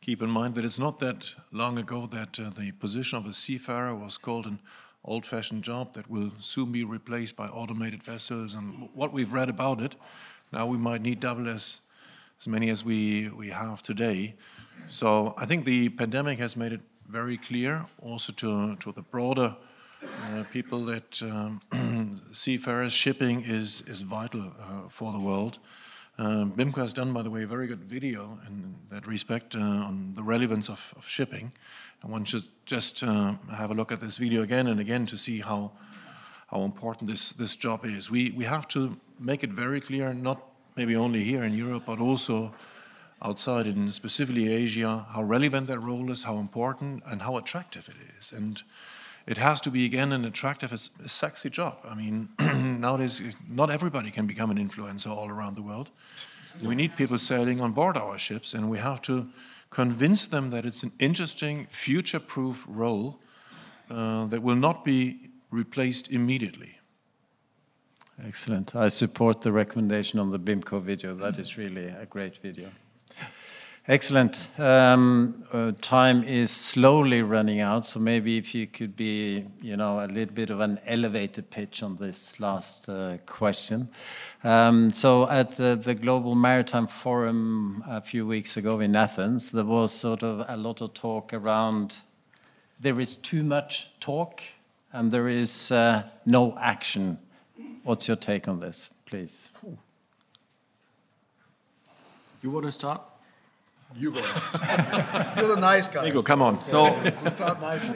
keep 0.00 0.22
in 0.22 0.30
mind 0.30 0.54
that 0.56 0.64
it's 0.64 0.78
not 0.78 0.98
that 0.98 1.34
long 1.52 1.78
ago 1.78 2.06
that 2.06 2.38
uh, 2.38 2.50
the 2.50 2.72
position 2.72 3.18
of 3.18 3.26
a 3.26 3.32
seafarer 3.32 3.94
was 3.94 4.16
called 4.18 4.46
an 4.46 4.60
old-fashioned 5.04 5.62
job 5.62 5.94
that 5.94 6.10
will 6.10 6.32
soon 6.40 6.72
be 6.72 6.84
replaced 6.84 7.36
by 7.36 7.46
automated 7.48 8.02
vessels. 8.02 8.54
And 8.54 8.88
what 8.94 9.12
we've 9.12 9.32
read 9.32 9.48
about 9.48 9.80
it, 9.80 9.96
now 10.52 10.66
we 10.66 10.76
might 10.76 11.02
need 11.02 11.20
double 11.20 11.48
as, 11.48 11.80
as 12.40 12.48
many 12.48 12.68
as 12.70 12.84
we, 12.84 13.30
we 13.30 13.48
have 13.48 13.82
today. 13.82 14.34
So 14.86 15.34
I 15.36 15.46
think 15.46 15.64
the 15.64 15.88
pandemic 15.90 16.38
has 16.38 16.56
made 16.56 16.72
it 16.72 16.80
very 17.08 17.38
clear 17.38 17.86
also 18.02 18.32
to, 18.34 18.76
to 18.76 18.92
the 18.92 19.02
broader 19.02 19.56
uh, 20.02 20.44
people 20.52 20.84
that 20.84 21.20
um, 21.22 22.20
seafarers 22.32 22.92
shipping 22.92 23.42
is, 23.44 23.82
is 23.86 24.02
vital 24.02 24.52
uh, 24.60 24.88
for 24.88 25.12
the 25.12 25.18
world. 25.18 25.58
Um, 26.18 26.52
BIMCO 26.52 26.78
has 26.78 26.92
done, 26.92 27.12
by 27.12 27.22
the 27.22 27.30
way, 27.30 27.44
a 27.44 27.46
very 27.46 27.66
good 27.66 27.84
video 27.84 28.38
in 28.46 28.74
that 28.90 29.06
respect 29.06 29.54
uh, 29.54 29.60
on 29.60 30.14
the 30.16 30.22
relevance 30.22 30.68
of, 30.68 30.92
of, 30.96 31.08
shipping. 31.08 31.52
And 32.02 32.10
one 32.10 32.24
should 32.24 32.44
just 32.66 33.02
uh, 33.02 33.34
have 33.50 33.70
a 33.70 33.74
look 33.74 33.92
at 33.92 34.00
this 34.00 34.16
video 34.16 34.42
again 34.42 34.66
and 34.66 34.80
again 34.80 35.06
to 35.06 35.16
see 35.16 35.40
how, 35.40 35.72
how 36.48 36.62
important 36.62 37.08
this, 37.08 37.32
this 37.32 37.56
job 37.56 37.84
is. 37.84 38.10
We, 38.10 38.32
we 38.32 38.44
have 38.44 38.66
to 38.68 38.96
make 39.18 39.44
it 39.44 39.50
very 39.50 39.80
clear, 39.80 40.12
not 40.12 40.42
maybe 40.76 40.96
only 40.96 41.22
here 41.22 41.44
in 41.44 41.52
Europe, 41.52 41.84
but 41.86 42.00
also 42.00 42.52
outside 43.22 43.66
in 43.66 43.90
specifically 43.90 44.52
Asia, 44.52 45.06
how 45.10 45.22
relevant 45.22 45.66
that 45.66 45.80
role 45.80 46.10
is, 46.10 46.24
how 46.24 46.36
important, 46.36 47.02
and 47.06 47.22
how 47.22 47.36
attractive 47.36 47.88
it 47.88 47.96
is. 48.18 48.32
And 48.32 48.62
it 49.26 49.38
has 49.38 49.60
to 49.62 49.70
be 49.70 49.84
again 49.84 50.12
an 50.12 50.24
attractive, 50.24 50.72
a 50.72 51.08
sexy 51.08 51.50
job. 51.50 51.78
I 51.84 51.94
mean, 51.94 52.28
nowadays 52.80 53.22
not 53.48 53.70
everybody 53.70 54.10
can 54.10 54.26
become 54.26 54.50
an 54.50 54.56
influencer 54.56 55.10
all 55.10 55.28
around 55.28 55.56
the 55.56 55.62
world. 55.62 55.90
We 56.62 56.74
need 56.74 56.96
people 56.96 57.18
sailing 57.18 57.60
on 57.60 57.72
board 57.72 57.96
our 57.96 58.18
ships, 58.18 58.54
and 58.54 58.68
we 58.68 58.78
have 58.78 59.00
to 59.02 59.28
convince 59.70 60.26
them 60.26 60.50
that 60.50 60.64
it's 60.64 60.82
an 60.82 60.92
interesting, 60.98 61.66
future-proof 61.70 62.64
role 62.68 63.20
uh, 63.90 64.24
that 64.26 64.42
will 64.42 64.56
not 64.56 64.84
be 64.84 65.30
replaced 65.50 66.10
immediately. 66.10 66.78
Excellent. 68.26 68.74
I 68.74 68.88
support 68.88 69.42
the 69.42 69.52
recommendation 69.52 70.18
on 70.18 70.30
the 70.30 70.38
BIMCO 70.38 70.82
video. 70.82 71.14
That 71.14 71.38
is 71.38 71.56
really 71.56 71.86
a 71.86 72.06
great 72.06 72.38
video. 72.38 72.70
Excellent. 73.90 74.50
Um, 74.58 75.42
uh, 75.50 75.72
time 75.80 76.22
is 76.22 76.50
slowly 76.50 77.22
running 77.22 77.60
out, 77.60 77.86
so 77.86 77.98
maybe 77.98 78.36
if 78.36 78.54
you 78.54 78.66
could 78.66 78.94
be, 78.94 79.46
you 79.62 79.78
know, 79.78 80.04
a 80.04 80.06
little 80.06 80.34
bit 80.34 80.50
of 80.50 80.60
an 80.60 80.78
elevator 80.84 81.40
pitch 81.40 81.82
on 81.82 81.96
this 81.96 82.38
last 82.38 82.90
uh, 82.90 83.16
question. 83.24 83.88
Um, 84.44 84.90
so 84.90 85.26
at 85.30 85.58
uh, 85.58 85.76
the 85.76 85.94
Global 85.94 86.34
Maritime 86.34 86.86
Forum 86.86 87.82
a 87.88 88.02
few 88.02 88.26
weeks 88.26 88.58
ago 88.58 88.78
in 88.80 88.94
Athens, 88.94 89.52
there 89.52 89.64
was 89.64 89.90
sort 89.90 90.22
of 90.22 90.44
a 90.46 90.56
lot 90.58 90.82
of 90.82 90.92
talk 90.92 91.32
around 91.32 91.96
there 92.80 93.00
is 93.00 93.16
too 93.16 93.42
much 93.42 93.98
talk 94.00 94.42
and 94.92 95.10
there 95.10 95.28
is 95.28 95.72
uh, 95.72 96.06
no 96.26 96.56
action. 96.60 97.18
What's 97.84 98.06
your 98.06 98.18
take 98.18 98.48
on 98.48 98.60
this, 98.60 98.90
please? 99.06 99.48
You 102.42 102.50
want 102.50 102.66
to 102.66 102.72
start? 102.72 103.00
You 103.96 104.12
go. 104.12 104.20
You're 105.36 105.54
the 105.54 105.60
nice 105.60 105.88
guy. 105.88 106.04
Nico, 106.04 106.22
come 106.22 106.42
on. 106.42 106.60
So, 106.60 106.94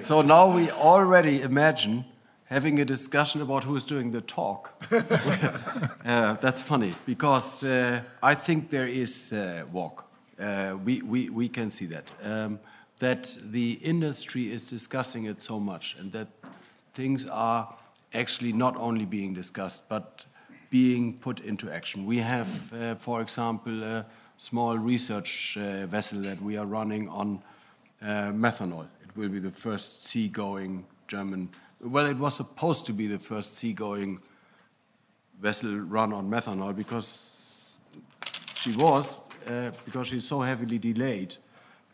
so 0.01 0.23
now 0.23 0.55
we 0.55 0.71
already 0.71 1.43
imagine 1.43 2.05
having 2.47 2.81
a 2.81 2.85
discussion 2.85 3.43
about 3.43 3.65
who's 3.65 3.85
doing 3.85 4.13
the 4.13 4.21
talk. 4.21 4.73
uh, 4.91 6.35
that's 6.35 6.63
funny 6.63 6.95
because 7.07 7.65
uh, 7.65 8.01
I 8.23 8.35
think 8.35 8.71
there 8.71 8.89
is 8.89 9.33
uh, 9.33 9.65
walk. 9.73 10.05
Uh, 10.39 10.77
we, 10.85 11.03
we, 11.03 11.29
we 11.29 11.49
can 11.49 11.71
see 11.71 11.87
that. 11.87 12.11
Um, 12.23 12.59
that 12.99 13.37
the 13.43 13.73
industry 13.83 14.53
is 14.53 14.71
discussing 14.71 15.25
it 15.25 15.43
so 15.43 15.59
much 15.59 15.97
and 15.99 16.13
that 16.13 16.29
things 16.93 17.27
are 17.27 17.75
actually 18.15 18.53
not 18.53 18.77
only 18.77 19.05
being 19.05 19.35
discussed 19.35 19.89
but 19.89 20.25
being 20.71 21.19
put 21.19 21.41
into 21.41 21.71
action. 21.71 22.07
We 22.07 22.19
have, 22.19 22.73
uh, 22.73 22.95
for 22.95 23.21
example, 23.21 23.85
uh, 23.85 24.03
small 24.43 24.77
research 24.77 25.57
uh, 25.57 25.87
vessel 25.87 26.21
that 26.21 26.43
we 26.43 26.57
are 26.57 26.67
running 26.67 27.09
on 27.09 27.41
uh, 28.03 28.33
methanol. 28.33 28.85
It 29.05 29.17
will 29.17 29.29
be 29.29 29.39
the 29.39 29.53
first 29.53 30.05
seagoing 30.05 30.85
German, 31.07 31.49
well, 31.81 32.07
it 32.07 32.17
was 32.17 32.35
supposed 32.35 32.85
to 32.87 32.93
be 32.93 33.07
the 33.07 33.21
first 33.21 33.57
seagoing 33.57 34.19
vessel 35.41 35.79
run 35.79 36.13
on 36.13 36.29
methanol 36.29 36.75
because 36.75 37.79
she 38.55 38.73
was, 38.73 39.21
uh, 39.47 39.71
because 39.85 40.09
she's 40.09 40.27
so 40.27 40.41
heavily 40.41 40.79
delayed, 40.79 41.37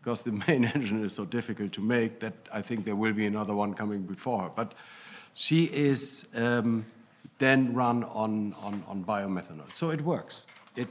because 0.00 0.22
the 0.22 0.32
main 0.48 0.64
engine 0.64 1.04
is 1.04 1.12
so 1.12 1.26
difficult 1.26 1.72
to 1.72 1.82
make 1.82 2.18
that 2.20 2.32
I 2.50 2.62
think 2.62 2.86
there 2.86 2.96
will 2.96 3.12
be 3.12 3.26
another 3.26 3.54
one 3.54 3.74
coming 3.74 4.04
before 4.04 4.44
her. 4.44 4.50
But 4.56 4.72
she 5.34 5.64
is 5.64 6.28
um, 6.34 6.86
then 7.38 7.74
run 7.74 8.04
on, 8.04 8.54
on, 8.62 8.82
on 8.88 9.04
biomethanol. 9.04 9.76
So 9.76 9.90
it 9.90 10.00
works 10.00 10.46
it, 10.76 10.88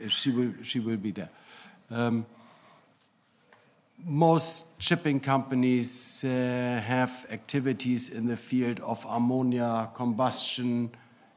it, 0.00 0.10
she, 0.10 0.30
will, 0.30 0.52
she 0.62 0.80
will 0.80 0.96
be 0.96 1.10
there. 1.10 1.30
Um, 1.90 2.26
most 4.04 4.66
shipping 4.78 5.20
companies 5.20 6.24
uh, 6.24 6.82
have 6.84 7.26
activities 7.30 8.08
in 8.08 8.26
the 8.26 8.36
field 8.36 8.80
of 8.80 9.04
ammonia 9.08 9.90
combustion, 9.94 10.90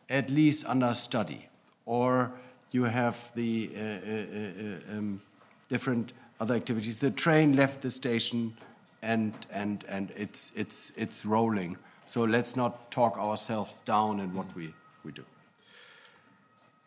at 0.10 0.30
least 0.30 0.66
under 0.66 0.94
study. 0.94 1.48
Or 1.86 2.34
you 2.72 2.84
have 2.84 3.32
the 3.36 3.70
uh, 3.76 3.80
uh, 3.80 4.96
uh 4.96 4.98
um, 4.98 5.22
different 5.70 6.14
other 6.40 6.56
activities. 6.56 6.98
The 6.98 7.12
train 7.12 7.56
left 7.56 7.82
the 7.82 7.92
station 7.92 8.58
and, 9.02 9.34
and, 9.52 9.86
and 9.88 10.12
it's, 10.16 10.52
it's, 10.56 10.92
it's 10.98 11.26
rolling. 11.26 11.78
So 12.06 12.24
let's 12.24 12.56
not 12.56 12.92
talk 12.92 13.18
ourselves 13.18 13.82
down 13.82 14.20
in 14.20 14.34
what 14.34 14.54
we, 14.56 14.74
we 15.04 15.12
do 15.12 15.24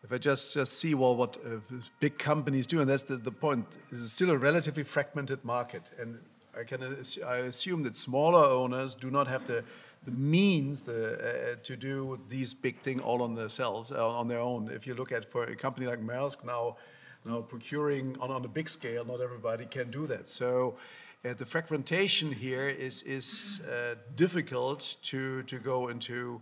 if 0.03 0.11
I 0.11 0.17
just, 0.17 0.53
just 0.53 0.73
see 0.79 0.95
well, 0.95 1.15
what 1.15 1.37
uh, 1.45 1.59
big 1.99 2.17
companies 2.17 2.65
do, 2.65 2.79
and 2.81 2.89
that's 2.89 3.03
the, 3.03 3.17
the 3.17 3.31
point, 3.31 3.65
it's 3.91 4.11
still 4.11 4.31
a 4.31 4.37
relatively 4.37 4.83
fragmented 4.83 5.45
market. 5.45 5.91
And 5.99 6.17
I 6.59 6.63
can 6.63 6.81
I 7.25 7.37
assume 7.37 7.83
that 7.83 7.95
smaller 7.95 8.43
owners 8.49 8.95
do 8.95 9.11
not 9.11 9.27
have 9.27 9.45
the, 9.45 9.63
the 10.03 10.11
means 10.11 10.81
the, 10.81 11.53
uh, 11.53 11.55
to 11.63 11.75
do 11.77 12.19
these 12.29 12.53
big 12.53 12.79
things 12.81 13.01
all 13.01 13.21
on 13.21 13.35
themselves, 13.35 13.91
uh, 13.91 14.17
on 14.17 14.27
their 14.27 14.39
own. 14.39 14.69
If 14.71 14.87
you 14.87 14.95
look 14.95 15.11
at 15.11 15.31
for 15.31 15.43
a 15.43 15.55
company 15.55 15.85
like 15.85 16.01
Maersk 16.01 16.43
now, 16.43 16.77
now 17.23 17.41
procuring 17.41 18.17
on, 18.19 18.31
on 18.31 18.43
a 18.43 18.47
big 18.47 18.67
scale, 18.69 19.05
not 19.05 19.21
everybody 19.21 19.65
can 19.65 19.91
do 19.91 20.07
that. 20.07 20.27
So 20.27 20.77
uh, 21.23 21.35
the 21.35 21.45
fragmentation 21.45 22.31
here 22.31 22.67
is, 22.67 23.03
is 23.03 23.61
uh, 23.61 23.95
difficult 24.15 24.97
to, 25.03 25.43
to 25.43 25.59
go 25.59 25.89
into 25.89 26.41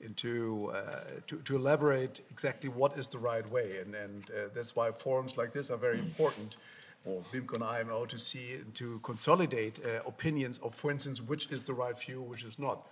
into 0.00 0.70
uh, 0.74 1.00
to, 1.26 1.36
to, 1.38 1.56
elaborate 1.56 2.20
exactly 2.30 2.68
what 2.68 2.98
is 2.98 3.08
the 3.08 3.18
right 3.18 3.48
way, 3.50 3.78
and, 3.78 3.94
and 3.94 4.30
uh, 4.30 4.48
that's 4.54 4.76
why 4.76 4.90
forums 4.92 5.38
like 5.38 5.52
this 5.52 5.70
are 5.70 5.78
very 5.78 5.98
important, 5.98 6.56
or 7.04 7.22
BIMCO 7.32 7.54
and 7.54 7.64
IMO 7.64 8.04
to 8.06 8.18
see 8.18 8.58
to 8.74 8.98
consolidate 9.02 9.80
uh, 9.86 10.00
opinions 10.06 10.58
of, 10.58 10.74
for 10.74 10.90
instance, 10.90 11.20
which 11.20 11.50
is 11.50 11.62
the 11.62 11.72
right 11.72 11.98
view, 11.98 12.20
which 12.20 12.44
is 12.44 12.58
not. 12.58 12.86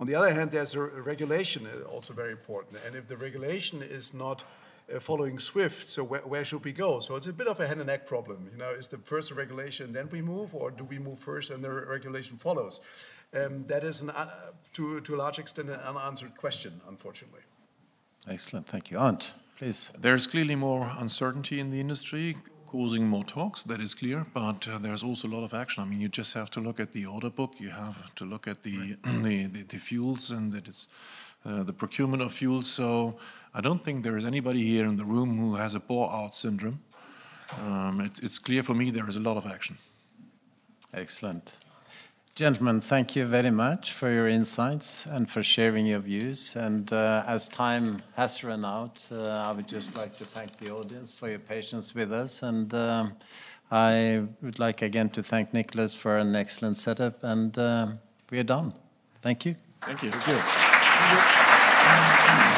On 0.00 0.06
the 0.06 0.14
other 0.14 0.32
hand, 0.32 0.50
there's 0.50 0.74
a 0.74 0.80
regulation 0.80 1.66
uh, 1.66 1.88
also 1.88 2.12
very 2.14 2.32
important, 2.32 2.80
and 2.86 2.96
if 2.96 3.06
the 3.06 3.16
regulation 3.16 3.82
is 3.82 4.12
not 4.12 4.44
uh, 4.92 4.98
following 4.98 5.38
SWIFT, 5.38 5.88
so 5.88 6.02
where, 6.02 6.20
where, 6.22 6.44
should 6.44 6.64
we 6.64 6.72
go? 6.72 7.00
So 7.00 7.14
it's 7.14 7.26
a 7.26 7.32
bit 7.32 7.46
of 7.46 7.60
a 7.60 7.66
hen 7.66 7.80
and 7.80 7.88
egg 7.88 8.06
problem. 8.06 8.48
You 8.50 8.58
know, 8.58 8.70
is 8.70 8.88
the 8.88 8.98
first 8.98 9.30
regulation, 9.32 9.92
then 9.92 10.08
we 10.10 10.20
move, 10.20 10.54
or 10.54 10.70
do 10.70 10.84
we 10.84 10.98
move 10.98 11.18
first 11.18 11.50
and 11.50 11.62
the 11.62 11.70
regulation 11.70 12.38
follows? 12.38 12.80
Um, 13.32 13.64
that 13.68 13.84
is, 13.84 14.02
an, 14.02 14.10
uh, 14.10 14.28
to, 14.72 15.00
to 15.00 15.14
a 15.14 15.18
large 15.18 15.38
extent, 15.38 15.70
an 15.70 15.80
unanswered 15.80 16.36
question, 16.36 16.80
unfortunately. 16.88 17.42
Excellent, 18.28 18.66
thank 18.66 18.90
you. 18.90 18.98
Arnt, 18.98 19.34
please. 19.56 19.92
There's 19.98 20.26
clearly 20.26 20.56
more 20.56 20.92
uncertainty 20.98 21.60
in 21.60 21.70
the 21.70 21.80
industry, 21.80 22.36
causing 22.66 23.06
more 23.06 23.24
talks, 23.24 23.62
that 23.64 23.80
is 23.80 23.94
clear, 23.94 24.26
but 24.34 24.66
uh, 24.68 24.78
there's 24.78 25.02
also 25.02 25.28
a 25.28 25.30
lot 25.30 25.44
of 25.44 25.54
action. 25.54 25.82
I 25.82 25.86
mean, 25.86 26.00
you 26.00 26.08
just 26.08 26.34
have 26.34 26.50
to 26.50 26.60
look 26.60 26.80
at 26.80 26.92
the 26.92 27.06
order 27.06 27.30
book, 27.30 27.54
you 27.58 27.70
have 27.70 28.14
to 28.16 28.24
look 28.24 28.48
at 28.48 28.62
the, 28.64 28.96
the, 29.04 29.46
the, 29.46 29.62
the, 29.62 29.78
fuels 29.78 30.32
and 30.32 30.52
that 30.52 30.66
it's, 30.66 30.88
uh, 31.44 31.62
the 31.62 31.72
procurement 31.72 32.22
of 32.22 32.32
fuels. 32.32 32.68
So 32.68 33.16
I 33.54 33.60
don't 33.60 33.82
think 33.82 34.02
there 34.02 34.16
is 34.16 34.24
anybody 34.24 34.62
here 34.62 34.86
in 34.86 34.96
the 34.96 35.04
room 35.04 35.38
who 35.38 35.54
has 35.54 35.74
a 35.74 35.80
bore-out 35.80 36.34
syndrome. 36.34 36.80
Um, 37.60 38.00
it, 38.00 38.20
it's 38.22 38.38
clear 38.38 38.62
for 38.62 38.74
me 38.74 38.90
there 38.90 39.08
is 39.08 39.16
a 39.16 39.20
lot 39.20 39.36
of 39.36 39.46
action. 39.46 39.78
Excellent. 40.92 41.58
Gentlemen, 42.36 42.80
thank 42.80 43.16
you 43.16 43.26
very 43.26 43.50
much 43.50 43.92
for 43.92 44.10
your 44.10 44.28
insights 44.28 45.04
and 45.04 45.28
for 45.28 45.42
sharing 45.42 45.84
your 45.84 45.98
views. 45.98 46.56
And 46.56 46.90
uh, 46.92 47.24
as 47.26 47.48
time 47.48 48.02
has 48.16 48.42
run 48.44 48.64
out, 48.64 49.06
uh, 49.12 49.28
I 49.28 49.52
would 49.52 49.68
just 49.68 49.96
like 49.96 50.16
to 50.18 50.24
thank 50.24 50.56
the 50.58 50.70
audience 50.70 51.12
for 51.12 51.28
your 51.28 51.40
patience 51.40 51.94
with 51.94 52.12
us. 52.12 52.42
And 52.42 52.72
uh, 52.72 53.08
I 53.70 54.26
would 54.42 54.58
like 54.58 54.80
again 54.80 55.10
to 55.10 55.22
thank 55.22 55.52
Nicholas 55.52 55.94
for 55.94 56.16
an 56.18 56.34
excellent 56.34 56.78
setup. 56.78 57.22
And 57.22 57.58
uh, 57.58 57.88
we 58.30 58.38
are 58.38 58.44
done. 58.44 58.72
Thank 59.20 59.44
you. 59.44 59.56
Thank 59.82 60.02
you. 60.02 60.10
Thank 60.10 60.26
you. 60.28 60.38
Thank 61.82 62.44
you. 62.44 62.49